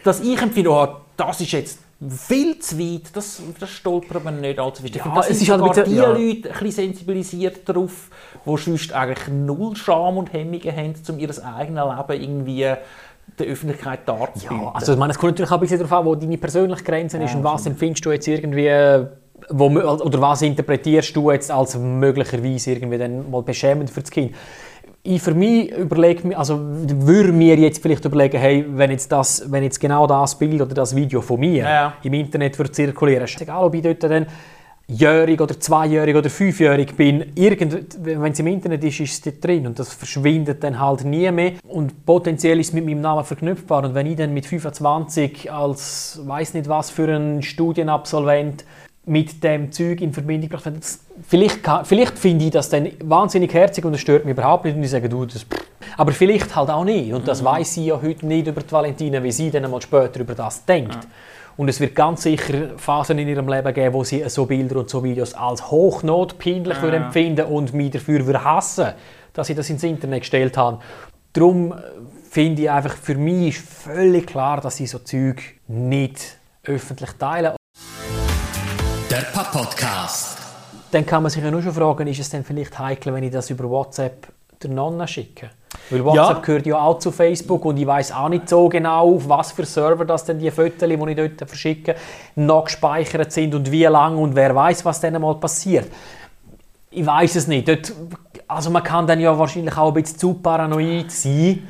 dass 0.05 0.21
ich 0.21 0.41
empfinde, 0.41 0.71
oh, 0.71 0.87
das 1.17 1.41
ist 1.41 1.53
jetzt 1.53 1.79
viel 2.09 2.59
zu 2.61 2.79
weit, 2.79 3.15
das, 3.15 3.43
das 3.59 3.69
stolpert 3.69 4.25
man 4.25 4.41
nicht 4.41 4.59
allzu. 4.59 4.85
Ich 4.85 4.95
Ja, 4.95 5.13
das 5.15 5.29
es 5.29 5.43
ist 5.43 5.51
halt 5.51 5.87
die 5.87 5.97
ja. 5.97 6.09
Leute 6.09 6.51
ein 6.51 6.59
bisschen 6.59 6.71
sensibilisiert 6.71 7.69
darauf, 7.69 8.09
die 8.47 8.57
sonst 8.57 8.93
eigentlich 8.93 9.29
null 9.29 9.77
Scham 9.77 10.17
und 10.17 10.33
Hemmungen 10.33 10.75
haben, 10.75 10.95
um 11.09 11.19
ihr 11.19 11.31
eigenes 11.45 11.85
Leben 12.09 12.23
irgendwie 12.23 12.75
der 13.41 13.49
Öffentlichkeit 13.49 14.01
darzubieten. 14.07 14.61
Ja, 14.61 14.73
also 14.73 14.93
ich 14.93 14.99
meine, 14.99 15.13
es 15.13 15.19
kommt 15.19 15.33
natürlich 15.33 15.51
auch 15.51 15.55
ein 15.57 15.61
bisschen 15.61 15.79
darauf 15.79 15.93
an, 15.93 16.05
wo 16.05 16.15
deine 16.15 16.39
persönliche 16.39 16.85
Grenze 16.85 17.19
ist 17.19 17.35
und 17.35 17.45
was 17.45 17.67
empfindest 17.67 18.05
du 18.05 18.13
jetzt 18.13 18.29
irgendwie, 18.29 18.67
äh, 18.67 19.07
wo, 19.49 19.67
oder 19.67 20.21
was 20.21 20.43
interpretierst 20.43 21.15
du 21.17 21.31
jetzt 21.31 21.51
als 21.51 21.77
möglicherweise 21.77 22.73
irgendwie 22.73 22.99
dann 22.99 23.31
mal 23.31 23.43
beschämend 23.43 23.91
für 23.91 24.01
das 24.01 24.11
Kind. 24.11 24.35
Ich 25.03 25.23
für 25.23 25.33
mich 25.33 25.71
überlege 25.73 26.29
mir, 26.29 26.39
also 26.39 26.59
würde 26.61 27.33
mir 27.33 27.57
jetzt 27.57 27.81
vielleicht 27.81 28.05
überlegen, 28.05 28.39
hey, 28.39 28.67
wenn 28.69 28.91
jetzt, 28.91 29.11
das, 29.11 29.51
wenn 29.51 29.63
jetzt 29.63 29.81
genau 29.81 30.07
das 30.07 30.39
Bild 30.39 30.61
oder 30.61 30.75
das 30.75 30.95
Video 30.95 31.23
von 31.23 31.41
mir 31.41 31.63
Ja, 31.63 31.71
ja. 31.71 31.93
im 32.03 32.13
Internet 32.13 32.59
würde 32.59 32.71
zirkulieren, 32.71 33.25
ist 33.25 33.41
egal, 33.41 33.65
ob 33.65 33.75
ich 33.75 33.83
dort 33.83 34.03
dann 34.03 34.27
jährig 34.93 35.41
oder 35.41 35.59
zweijährig 35.59 36.17
oder 36.17 36.29
fünfjährig 36.29 36.95
bin, 36.97 37.33
irgend, 37.37 37.97
wenn 38.05 38.33
es 38.33 38.39
im 38.41 38.47
Internet 38.49 38.83
ist, 38.83 38.99
ist 39.01 39.13
es 39.13 39.21
dort 39.21 39.45
drin 39.45 39.67
und 39.67 39.79
das 39.79 39.93
verschwindet 39.95 40.63
dann 40.65 40.81
halt 40.81 41.05
nie 41.05 41.31
mehr 41.31 41.53
und 41.69 42.05
potenziell 42.05 42.59
ist 42.59 42.69
es 42.69 42.73
mit 42.73 42.85
meinem 42.85 43.01
Namen 43.01 43.25
verknüpfbar 43.25 43.85
und 43.85 43.95
wenn 43.95 44.07
ich 44.07 44.17
dann 44.17 44.35
mit 44.35 44.47
25 44.47 45.51
als 45.53 46.21
weiß 46.25 46.55
nicht 46.55 46.69
was 46.69 46.91
für 46.91 47.07
ein 47.15 47.43
Studienabsolvent 47.43 48.65
mit 49.07 49.43
dem 49.43 49.73
Zeug 49.73 50.01
in 50.03 50.13
Verbindung 50.13 50.49
gebracht 50.51 50.67
werde, 50.67 50.81
vielleicht, 51.27 51.63
kann- 51.63 51.85
vielleicht 51.85 52.19
finde 52.19 52.45
ich 52.47 52.51
das 52.51 52.69
dann 52.69 52.89
wahnsinnig 53.03 53.53
herzig 53.55 53.85
und 53.85 53.95
es 53.95 54.01
stört 54.01 54.25
mich 54.25 54.33
überhaupt 54.33 54.65
nicht 54.65 54.77
und 54.77 54.83
ich 54.83 54.91
sage, 54.91 55.09
du, 55.09 55.25
das 55.25 55.47
aber 55.97 56.13
vielleicht 56.13 56.55
halt 56.55 56.69
auch 56.71 56.85
nicht 56.85 57.13
und 57.13 57.27
das 57.27 57.43
weiß 57.45 57.75
sie 57.75 57.87
ja 57.87 58.01
heute 58.03 58.27
nicht 58.27 58.47
über 58.47 58.61
die 58.61 58.71
Valentina, 58.71 59.23
wie 59.23 59.33
sie 59.33 59.51
dann 59.51 59.65
einmal 59.65 59.81
später 59.83 60.21
über 60.21 60.35
das 60.35 60.65
denkt. 60.65 60.99
Und 61.61 61.69
es 61.69 61.79
wird 61.79 61.95
ganz 61.95 62.23
sicher 62.23 62.79
Phasen 62.79 63.19
in 63.19 63.29
ihrem 63.29 63.47
Leben 63.47 63.75
geben, 63.75 63.93
wo 63.93 64.03
sie 64.03 64.27
so 64.31 64.47
Bilder 64.47 64.77
und 64.77 64.89
so 64.89 65.05
Videos 65.05 65.35
als 65.35 65.71
hochnotpeinlich 65.71 66.81
würde 66.81 66.97
empfinden 66.97 67.45
und 67.45 67.75
mich 67.75 67.91
dafür 67.91 68.43
hassen, 68.43 68.95
dass 69.35 69.49
sie 69.49 69.55
das 69.55 69.69
ins 69.69 69.83
Internet 69.83 70.21
gestellt 70.21 70.57
haben. 70.57 70.79
Darum 71.35 71.73
äh, 71.73 71.77
finde 72.31 72.63
ich 72.63 72.71
einfach, 72.71 72.97
für 72.97 73.15
mich 73.15 73.59
ist 73.59 73.69
völlig 73.69 74.29
klar, 74.29 74.63
dass 74.63 74.79
sie 74.79 74.87
so 74.87 75.01
Zeug 75.01 75.43
nicht 75.69 76.39
öffentlich 76.65 77.11
teilen. 77.19 77.57
Der 79.11 79.17
Papp-Podcast. 79.31 80.39
Dann 80.93 81.05
kann 81.05 81.23
man 81.23 81.29
sich 81.29 81.45
ja 81.45 81.51
nur 81.51 81.61
schon 81.61 81.75
fragen, 81.75 82.07
ist 82.07 82.21
es 82.21 82.31
denn 82.31 82.43
vielleicht 82.43 82.79
heikel, 82.79 83.13
wenn 83.13 83.25
ich 83.25 83.33
das 83.33 83.51
über 83.51 83.69
WhatsApp 83.69 84.29
der 84.63 84.71
Nonna 84.71 85.07
schicke? 85.07 85.51
Weil 85.91 86.05
WhatsApp 86.05 86.37
Ja. 86.37 86.43
gehört 86.43 86.67
ja 86.67 86.79
auch 86.81 86.99
zu 86.99 87.11
Facebook 87.13 87.65
und 87.65 87.77
ich 87.77 87.87
weiß 87.87 88.13
auch 88.13 88.29
nicht 88.29 88.49
so 88.49 88.69
genau, 88.69 89.15
auf 89.15 89.29
was 89.29 89.53
für 89.53 89.65
Server 89.65 90.05
das 90.05 90.25
denn 90.25 90.39
die 90.39 90.51
Fotos, 90.51 90.89
die 90.89 90.95
ich 90.95 91.17
dort 91.17 91.49
verschicke, 91.49 91.95
noch 92.37 92.65
gespeichert 92.65 93.33
sind 93.33 93.55
und 93.55 93.71
wie 93.71 93.85
lange 93.85 94.17
und 94.17 94.35
wer 94.35 94.55
weiß, 94.55 94.85
was 94.85 95.01
dann 95.01 95.21
mal 95.21 95.35
passiert. 95.37 95.89
Ich 96.91 97.07
weiß 97.07 97.37
es 97.37 97.47
nicht. 97.47 97.69
Dort, 97.69 97.93
also 98.49 98.71
man 98.71 98.83
kann 98.83 99.07
dann 99.07 99.21
ja 99.21 99.39
wahrscheinlich 99.39 99.77
auch 99.79 99.89
ein 99.89 99.95
bisschen 99.95 100.19
zu 100.19 100.35
paranoid 100.35 101.11
sein, 101.13 101.67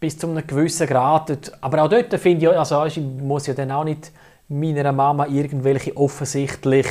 bis 0.00 0.16
zu 0.16 0.26
einem 0.26 0.46
gewissen 0.46 0.86
Grad. 0.86 1.28
Dort, 1.28 1.52
aber 1.60 1.82
auch 1.82 1.88
dort 1.88 2.14
finde 2.14 2.46
ich, 2.50 2.58
also 2.58 2.84
ich 2.86 2.98
muss 2.98 3.46
ja 3.46 3.52
dann 3.52 3.70
auch 3.70 3.84
nicht 3.84 4.10
meiner 4.48 4.92
Mama 4.92 5.26
irgendwelche 5.26 5.94
offensichtlich 5.96 6.86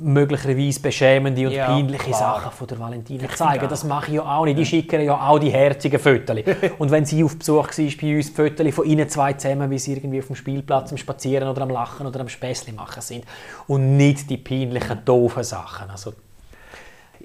möglicherweise 0.00 0.80
beschämende 0.80 1.46
und 1.46 1.52
Ja, 1.52 1.66
peinliche 1.66 2.04
klar. 2.04 2.18
Sachen 2.18 2.52
von 2.52 2.66
der 2.66 2.78
Valentina 2.78 3.28
zeigen. 3.28 3.68
Das 3.68 3.84
mache 3.84 4.08
ich 4.08 4.16
ja 4.16 4.22
auch 4.22 4.44
nicht. 4.44 4.58
Ich 4.58 4.68
schicke 4.68 4.96
ihr 4.96 5.04
ja 5.04 5.28
auch 5.28 5.38
die 5.38 5.50
herzigen 5.50 5.98
Fotos. 5.98 6.36
und 6.78 6.90
wenn 6.90 7.04
sie 7.04 7.22
auf 7.24 7.38
Besuch 7.38 7.68
war 7.68 7.96
bei 8.00 8.16
uns, 8.16 8.26
die 8.26 8.34
Fotos 8.34 8.74
von 8.74 8.84
ihnen 8.86 9.08
zwei 9.08 9.32
zusammen, 9.34 9.70
wie 9.70 9.78
sie 9.78 9.92
irgendwie 9.92 10.20
auf 10.20 10.26
dem 10.26 10.36
Spielplatz 10.36 10.90
am 10.90 10.98
Spazieren 10.98 11.48
oder 11.48 11.62
am 11.62 11.70
Lachen 11.70 12.06
oder 12.06 12.20
am 12.20 12.28
Späßli 12.28 12.72
machen 12.72 13.02
sind. 13.02 13.24
Und 13.66 13.96
nicht 13.96 14.28
die 14.30 14.38
peinlichen, 14.38 15.04
doofen 15.04 15.44
Sachen. 15.44 15.90
Also, 15.90 16.12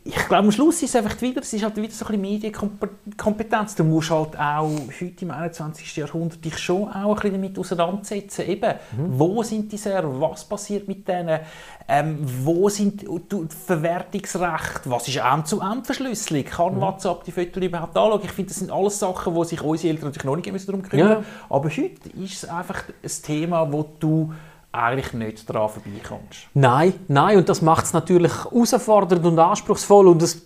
ich 0.07 0.15
glaube, 0.15 0.37
am 0.37 0.51
Schluss 0.51 0.81
ist 0.81 0.89
es 0.89 0.95
einfach 0.95 1.21
wieder, 1.21 1.41
es 1.41 1.51
ist 1.51 1.63
halt 1.63 1.75
wieder 1.75 1.91
so 1.91 2.05
ein 2.05 2.21
bisschen 2.21 2.21
Medienkompetenz. 2.21 3.75
Du 3.75 3.83
musst 3.83 4.09
halt 4.09 4.39
auch 4.39 4.71
heute 5.01 5.25
im 5.25 5.31
21. 5.31 5.97
Jahrhundert 5.97 6.43
dich 6.43 6.57
schon 6.57 6.87
auch 6.87 7.09
ein 7.09 7.15
bisschen 7.15 7.33
damit 7.33 7.59
auseinandersetzen. 7.59 8.47
Eben, 8.47 8.75
wo 8.95 9.43
sind 9.43 9.69
die 9.69 9.77
Server, 9.77 10.21
was 10.21 10.45
passiert 10.45 10.87
mit 10.87 11.05
denen, 11.07 11.41
ähm, 11.89 12.19
wo 12.43 12.69
sind 12.69 13.01
die 13.01 13.47
Verwertungsrechte, 13.65 14.89
was 14.89 15.07
ist 15.09 15.17
End-zu-End-Verschlüsselung, 15.17 16.45
kann 16.45 16.79
WhatsApp 16.79 17.25
die 17.25 17.31
Fotos 17.31 17.63
überhaupt 17.63 17.97
anschauen? 17.97 18.21
Ich 18.23 18.31
finde, 18.31 18.49
das 18.49 18.59
sind 18.59 18.71
alles 18.71 18.99
Sachen, 18.99 19.35
wo 19.35 19.43
sich 19.43 19.61
unsere 19.61 19.89
Eltern 19.89 20.05
natürlich 20.09 20.25
noch 20.25 20.35
nicht 20.37 20.51
müssen 20.51 20.67
darum 20.67 20.83
kümmern 20.83 21.09
Ja. 21.09 21.23
Aber 21.49 21.69
heute 21.69 22.09
ist 22.17 22.43
es 22.43 22.45
einfach 22.45 22.83
ein 23.03 23.23
Thema, 23.23 23.71
wo 23.71 23.85
du 23.99 24.33
eigentlich 24.77 25.13
nicht 25.13 25.49
daran 25.49 25.69
vorbeikommst. 25.69 26.47
Nein, 26.53 26.93
nein, 27.07 27.37
und 27.37 27.49
das 27.49 27.61
macht 27.61 27.85
es 27.85 27.93
natürlich 27.93 28.31
herausfordernd 28.31 29.25
und 29.25 29.39
anspruchsvoll 29.39 30.07
und 30.07 30.21
es 30.21 30.41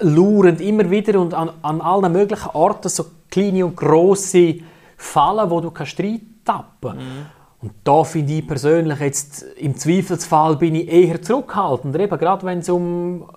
lauern 0.00 0.56
immer 0.56 0.90
wieder 0.90 1.20
und 1.20 1.34
an, 1.34 1.50
an 1.62 1.80
allen 1.80 2.12
möglichen 2.12 2.50
Orten 2.50 2.88
so 2.88 3.06
kleine 3.30 3.66
und 3.66 3.76
grosse 3.76 4.56
Fallen, 4.96 5.50
wo 5.50 5.60
du 5.60 5.70
kannst 5.70 5.98
reintappen 6.00 6.98
Und 7.60 7.72
da 7.84 8.04
finde 8.04 8.34
ich 8.34 8.46
persönlich 8.46 9.00
jetzt, 9.00 9.42
im 9.56 9.76
Zweifelsfall 9.76 10.56
bin 10.56 10.74
ich 10.74 10.88
eher 10.88 11.20
zurückhaltend, 11.20 11.96
eben 11.98 12.18
gerade 12.18 12.46
wenn 12.46 12.58
es 12.58 12.68
um 12.68 13.28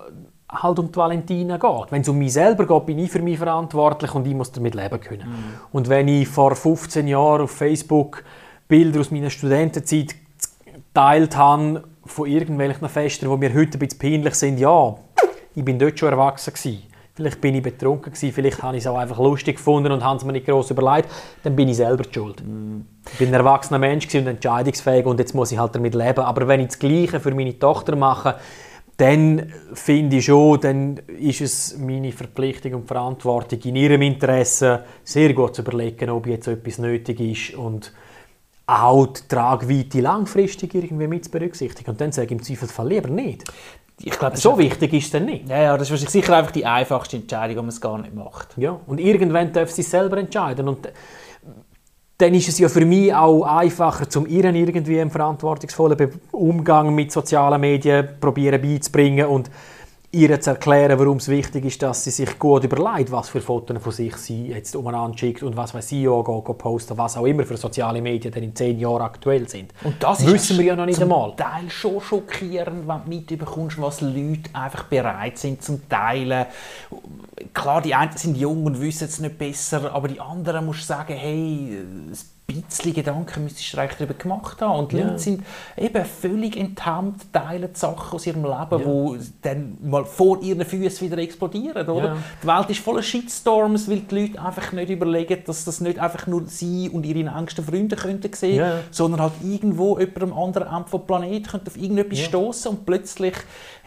halt 0.48 0.78
um 0.78 0.92
die 0.92 0.96
Valentina 0.96 1.56
geht. 1.56 1.90
Wenn 1.90 2.02
es 2.02 2.08
um 2.08 2.18
mich 2.18 2.34
selber 2.34 2.66
geht, 2.66 2.86
bin 2.86 2.98
ich 2.98 3.10
für 3.10 3.22
mich 3.22 3.38
verantwortlich 3.38 4.14
und 4.14 4.26
ich 4.26 4.34
muss 4.34 4.52
damit 4.52 4.74
leben 4.74 5.00
können. 5.00 5.28
Mhm. 5.28 5.54
Und 5.72 5.88
wenn 5.88 6.08
ich 6.08 6.28
vor 6.28 6.54
15 6.54 7.08
Jahren 7.08 7.42
auf 7.42 7.52
Facebook 7.52 8.22
Bilder 8.68 9.00
aus 9.00 9.10
meiner 9.10 9.30
Studentenzeit 9.30 10.14
geteilt 10.92 11.36
habe 11.36 11.84
von 12.04 12.28
irgendwelchen 12.28 12.88
Festen, 12.88 13.30
die 13.30 13.36
mir 13.36 13.54
heute 13.54 13.76
ein 13.76 13.78
bisschen 13.78 13.98
peinlich 13.98 14.34
sind, 14.34 14.58
ja, 14.58 14.94
ich 15.54 15.64
bin 15.64 15.78
dort 15.78 15.98
schon 15.98 16.10
erwachsen 16.10 16.52
gewesen. 16.52 16.82
Vielleicht 17.14 17.42
bin 17.42 17.54
ich 17.54 17.62
betrunken 17.62 18.12
gewesen, 18.12 18.32
vielleicht 18.32 18.62
habe 18.62 18.76
ich 18.76 18.84
es 18.84 18.86
auch 18.86 18.96
einfach 18.96 19.18
lustig 19.18 19.56
gefunden 19.56 19.92
und 19.92 20.02
habe 20.02 20.16
es 20.16 20.24
mir 20.24 20.32
nicht 20.32 20.46
groß 20.46 20.70
überlegt. 20.70 21.10
Dann 21.42 21.54
bin 21.54 21.68
ich 21.68 21.76
selber 21.76 22.04
die 22.04 22.14
schuld. 22.14 22.42
Ich 23.12 23.18
bin 23.18 23.28
ein 23.28 23.34
erwachsener 23.34 23.78
Mensch 23.78 24.12
und 24.14 24.26
entscheidungsfähig 24.26 25.04
und 25.04 25.18
jetzt 25.18 25.34
muss 25.34 25.52
ich 25.52 25.58
halt 25.58 25.74
damit 25.74 25.94
leben. 25.94 26.20
Aber 26.20 26.48
wenn 26.48 26.60
ich 26.60 26.68
das 26.68 26.78
Gleiche 26.78 27.20
für 27.20 27.34
meine 27.34 27.58
Tochter 27.58 27.96
mache, 27.96 28.36
dann 28.96 29.52
finde 29.74 30.16
ich 30.16 30.24
schon, 30.24 30.60
dann 30.60 30.96
ist 31.18 31.42
es 31.42 31.76
meine 31.78 32.12
Verpflichtung 32.12 32.74
und 32.74 32.88
Verantwortung 32.88 33.60
in 33.60 33.76
ihrem 33.76 34.00
Interesse, 34.00 34.84
sehr 35.04 35.34
gut 35.34 35.54
zu 35.54 35.62
überlegen, 35.62 36.08
ob 36.08 36.26
jetzt 36.26 36.48
etwas 36.48 36.78
nötig 36.78 37.20
ist 37.20 37.58
und 37.58 37.92
auch 38.72 39.06
die 39.06 39.28
Tragweite 39.28 40.00
langfristig 40.00 40.74
irgendwie 40.74 41.06
mit 41.06 41.24
zu 41.24 41.30
berücksichtigen. 41.30 41.90
Und 41.90 42.00
dann 42.00 42.12
sage 42.12 42.26
ich 42.26 42.32
im 42.32 42.42
Zweifelsfall 42.42 42.88
lieber 42.88 43.08
nicht. 43.08 43.44
Ich 44.00 44.18
glaube, 44.18 44.36
so 44.36 44.58
wichtig 44.58 44.92
ist 44.94 45.04
es 45.06 45.10
dann 45.12 45.26
nicht. 45.26 45.48
Ja, 45.48 45.62
ja, 45.62 45.76
das 45.76 45.90
ist 45.90 46.10
sicher 46.10 46.36
einfach 46.36 46.50
die 46.50 46.64
einfachste 46.64 47.18
Entscheidung, 47.18 47.56
wenn 47.56 47.64
man 47.64 47.68
es 47.68 47.80
gar 47.80 47.98
nicht 47.98 48.14
macht. 48.14 48.56
Ja, 48.56 48.80
und 48.86 48.98
irgendwann 48.98 49.52
darf 49.52 49.70
sie 49.70 49.82
selber 49.82 50.16
entscheiden. 50.16 50.66
Und 50.68 50.88
dann 52.18 52.34
ist 52.34 52.48
es 52.48 52.58
ja 52.58 52.68
für 52.68 52.84
mich 52.84 53.14
auch 53.14 53.42
einfacher, 53.42 54.08
zum 54.08 54.26
ihren 54.26 54.54
irgendwie 54.54 55.00
einen 55.00 55.10
verantwortungsvollen 55.10 56.20
Umgang 56.30 56.94
mit 56.94 57.12
sozialen 57.12 57.60
Medien 57.60 58.08
probieren 58.20 58.60
beizubringen 58.60 59.26
und 59.26 59.50
ihr 60.14 60.38
zu 60.40 60.50
erklären, 60.50 60.98
warum 60.98 61.16
es 61.16 61.28
wichtig 61.28 61.64
ist, 61.64 61.82
dass 61.82 62.04
sie 62.04 62.10
sich 62.10 62.38
gut 62.38 62.64
überlegt, 62.64 63.10
was 63.10 63.30
für 63.30 63.40
Fotos 63.40 63.82
von 63.82 63.92
sich 63.92 64.14
sie 64.16 64.48
jetzt 64.48 64.76
umeinander 64.76 65.16
schickt 65.16 65.42
und 65.42 65.56
was 65.56 65.72
weiß 65.72 65.88
sie 65.88 66.06
auch 66.06 66.22
go 66.22 66.42
posten, 66.52 66.98
was 66.98 67.16
auch 67.16 67.24
immer 67.24 67.44
für 67.44 67.56
soziale 67.56 68.02
Medien 68.02 68.32
dann 68.32 68.42
in 68.42 68.54
zehn 68.54 68.78
Jahren 68.78 69.00
aktuell 69.00 69.48
sind. 69.48 69.72
Und 69.82 70.02
das 70.02 70.26
wissen 70.26 70.58
wir 70.58 70.66
ja 70.66 70.76
noch 70.76 70.84
nicht 70.84 70.98
zum 70.98 71.04
einmal. 71.04 71.34
Teil 71.36 71.70
schon 71.70 71.98
schockierend, 72.00 72.86
wenn 72.86 73.04
du 73.04 73.08
mitbekommst, 73.08 73.80
was 73.80 74.02
Leute 74.02 74.50
einfach 74.52 74.84
bereit 74.84 75.38
sind 75.38 75.62
zum 75.62 75.88
Teilen. 75.88 76.44
Klar, 77.54 77.80
die 77.80 77.94
einen 77.94 78.14
sind 78.14 78.36
jung 78.36 78.66
und 78.66 78.80
wissen 78.82 79.04
es 79.04 79.18
nicht 79.18 79.38
besser, 79.38 79.94
aber 79.94 80.08
die 80.08 80.20
anderen 80.20 80.66
musst 80.66 80.80
du 80.80 80.84
sagen, 80.84 81.14
hey, 81.14 81.78
es 82.12 82.31
bisschen 82.60 82.94
Gedanken 82.94 83.44
müsstest 83.44 83.72
du 83.72 83.78
eigentlich 83.78 83.98
darüber 83.98 84.14
gemacht 84.14 84.60
haben. 84.60 84.78
Und 84.80 84.92
die 84.92 84.98
ja. 84.98 85.06
Leute 85.06 85.18
sind 85.18 85.44
eben 85.76 86.04
völlig 86.04 86.56
enthemmt, 86.56 87.32
teilen 87.32 87.74
Sachen 87.74 88.14
aus 88.14 88.26
ihrem 88.26 88.42
Leben, 88.42 88.78
ja. 88.80 88.84
wo 88.84 89.16
dann 89.42 89.78
mal 89.82 90.04
vor 90.04 90.42
ihren 90.42 90.64
Füßen 90.64 91.06
wieder 91.06 91.18
explodieren. 91.18 91.88
Oder? 91.88 92.04
Ja. 92.04 92.16
Die 92.42 92.46
Welt 92.46 92.70
ist 92.70 92.80
voller 92.80 93.02
Shitstorms, 93.02 93.88
weil 93.88 94.00
die 94.00 94.20
Leute 94.20 94.42
einfach 94.42 94.72
nicht 94.72 94.90
überlegen, 94.90 95.42
dass 95.46 95.64
das 95.64 95.80
nicht 95.80 95.98
einfach 95.98 96.26
nur 96.26 96.46
sie 96.46 96.90
und 96.90 97.06
ihre 97.06 97.20
engsten 97.20 97.64
Freunde 97.64 97.96
könnten 97.96 98.32
sehen, 98.32 98.56
ja. 98.56 98.80
sondern 98.90 99.20
halt 99.20 99.32
irgendwo 99.42 99.98
jemand 99.98 100.22
am 100.22 100.32
anderen 100.32 100.68
Ende 100.68 100.88
vom 100.88 101.06
Planeten 101.06 101.46
könnte 101.46 101.70
auf 101.70 101.76
irgendetwas 101.76 102.18
ja. 102.18 102.24
stoßen 102.26 102.70
und 102.70 102.86
plötzlich 102.86 103.34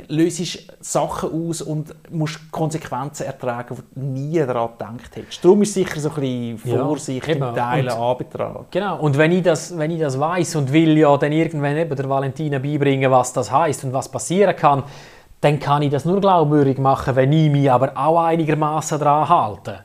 löst 0.07 0.35
Sachen 0.81 1.31
aus 1.31 1.61
und 1.61 1.95
musst 2.11 2.51
Konsequenzen 2.51 3.25
ertragen, 3.25 3.75
die 3.75 3.99
du 3.99 4.05
nie 4.05 4.39
daran 4.39 4.71
gedacht 4.77 5.15
hättest. 5.15 5.43
Darum 5.43 5.61
ist 5.61 5.73
sicher 5.73 5.99
so 5.99 6.09
ein 6.09 6.15
bisschen 6.15 6.57
Vorsicht 6.57 7.27
im 7.27 7.39
Teilen 7.39 7.89
anbetragen. 7.89 8.54
Genau, 8.71 8.99
und 8.99 9.17
wenn 9.17 9.31
ich 9.31 9.43
das, 9.43 9.77
wenn 9.77 9.91
ich 9.91 9.99
das 9.99 10.19
weiß 10.19 10.55
und 10.55 10.71
will 10.71 10.97
ja 10.97 11.15
dann 11.17 11.31
irgendwann 11.31 11.77
eben 11.77 11.95
der 11.95 12.09
Valentina 12.09 12.59
beibringen, 12.59 13.11
was 13.11 13.33
das 13.33 13.51
heißt 13.51 13.83
und 13.85 13.93
was 13.93 14.09
passieren 14.09 14.55
kann, 14.55 14.83
dann 15.41 15.59
kann 15.59 15.81
ich 15.81 15.91
das 15.91 16.05
nur 16.05 16.19
glaubwürdig 16.21 16.77
machen, 16.77 17.15
wenn 17.15 17.31
ich 17.31 17.51
mich 17.51 17.71
aber 17.71 17.91
auch 17.95 18.23
einigermaßen 18.23 18.99
daran 18.99 19.29
halte. 19.29 19.79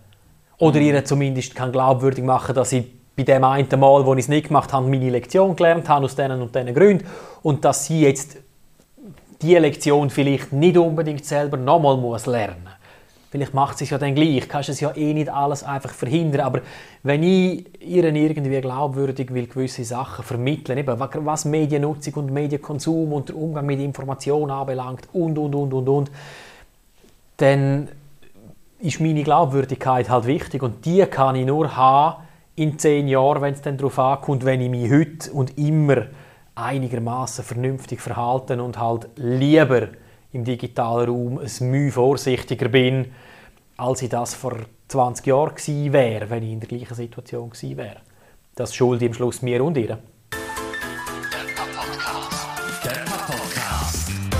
Oder 0.58 0.80
mhm. 0.80 0.86
ihr 0.86 1.04
zumindest 1.04 1.54
kann 1.54 1.72
glaubwürdig 1.72 2.24
machen, 2.24 2.54
dass 2.54 2.72
ich 2.72 2.84
bei 3.16 3.24
dem 3.24 3.44
einen 3.44 3.68
Mal, 3.78 4.06
wo 4.06 4.14
ich 4.14 4.20
es 4.20 4.28
nicht 4.28 4.48
gemacht 4.48 4.72
habe, 4.72 4.88
meine 4.88 5.10
Lektion 5.10 5.54
gelernt 5.56 5.88
habe, 5.88 6.04
aus 6.04 6.16
diesen 6.16 6.40
und 6.40 6.54
diesen 6.54 6.74
Gründen. 6.74 7.06
Und 7.42 7.64
dass 7.64 7.86
sie 7.86 8.02
jetzt 8.02 8.38
diese 9.42 9.58
Lektion 9.58 10.10
vielleicht 10.10 10.52
nicht 10.52 10.76
unbedingt 10.76 11.24
selber 11.24 11.56
nochmal 11.56 11.96
muss 11.96 12.26
lernen 12.26 12.79
Vielleicht 13.30 13.54
macht 13.54 13.78
sie 13.78 13.84
es 13.84 13.90
ja 13.90 13.98
dann 13.98 14.16
gleich, 14.16 14.48
kannst 14.48 14.70
es 14.70 14.80
ja 14.80 14.90
eh 14.96 15.14
nicht 15.14 15.28
alles 15.28 15.62
einfach 15.62 15.90
verhindern, 15.90 16.40
aber 16.40 16.62
wenn 17.04 17.22
ich 17.22 17.64
ihr 17.80 18.04
irgendwie 18.04 18.60
glaubwürdig 18.60 19.32
will 19.32 19.46
gewisse 19.46 19.84
Sachen 19.84 20.24
vermitteln, 20.24 20.78
eben 20.78 20.98
was 20.98 21.44
Mediennutzung 21.44 22.14
und 22.14 22.32
Medienkonsum 22.32 23.12
und 23.12 23.28
der 23.28 23.36
Umgang 23.36 23.66
mit 23.66 23.78
Informationen 23.78 24.50
anbelangt 24.50 25.08
und, 25.12 25.38
und, 25.38 25.54
und, 25.54 25.72
und, 25.72 25.88
und, 25.88 26.10
dann 27.36 27.88
ist 28.80 29.00
meine 29.00 29.22
Glaubwürdigkeit 29.22 30.10
halt 30.10 30.26
wichtig. 30.26 30.62
Und 30.62 30.84
die 30.84 31.04
kann 31.06 31.36
ich 31.36 31.46
nur 31.46 31.76
haben 31.76 32.22
in 32.56 32.78
zehn 32.78 33.06
Jahren, 33.08 33.42
wenn 33.42 33.54
es 33.54 33.62
dann 33.62 33.76
darauf 33.76 33.98
ankommt, 33.98 34.44
wenn 34.44 34.60
ich 34.60 34.70
mich 34.70 34.90
heute 34.90 35.30
und 35.32 35.56
immer 35.56 36.06
einigermaßen 36.54 37.44
vernünftig 37.44 38.00
verhalten 38.00 38.60
und 38.60 38.78
halt 38.78 39.08
lieber 39.16 39.88
im 40.32 40.44
digitalen 40.44 41.08
Raum 41.08 41.38
ein 41.38 41.70
Mühe 41.70 41.92
vorsichtiger 41.92 42.68
bin, 42.68 43.12
als 43.76 44.02
ich 44.02 44.10
das 44.10 44.34
vor 44.34 44.56
20 44.88 45.26
Jahren 45.26 45.54
gewesen 45.54 45.92
wäre, 45.92 46.30
wenn 46.30 46.42
ich 46.42 46.52
in 46.52 46.60
der 46.60 46.68
gleichen 46.68 46.94
Situation 46.94 47.50
gewesen 47.50 47.76
wäre. 47.76 47.96
Das 48.54 48.74
schulde 48.74 49.06
am 49.06 49.14
Schluss 49.14 49.42
mir 49.42 49.64
und 49.64 49.76
ihr. 49.76 49.98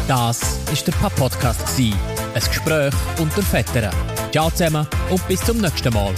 Das 0.08 0.58
ist 0.72 0.86
der 0.86 0.92
Papp-Podcast. 0.92 1.78
Ein 1.78 1.94
Gespräch 2.34 2.94
unter 3.20 3.42
Vettern. 3.42 3.94
Ciao 4.32 4.50
zusammen 4.50 4.86
und 5.08 5.26
bis 5.28 5.40
zum 5.40 5.60
nächsten 5.60 5.94
Mal. 5.94 6.12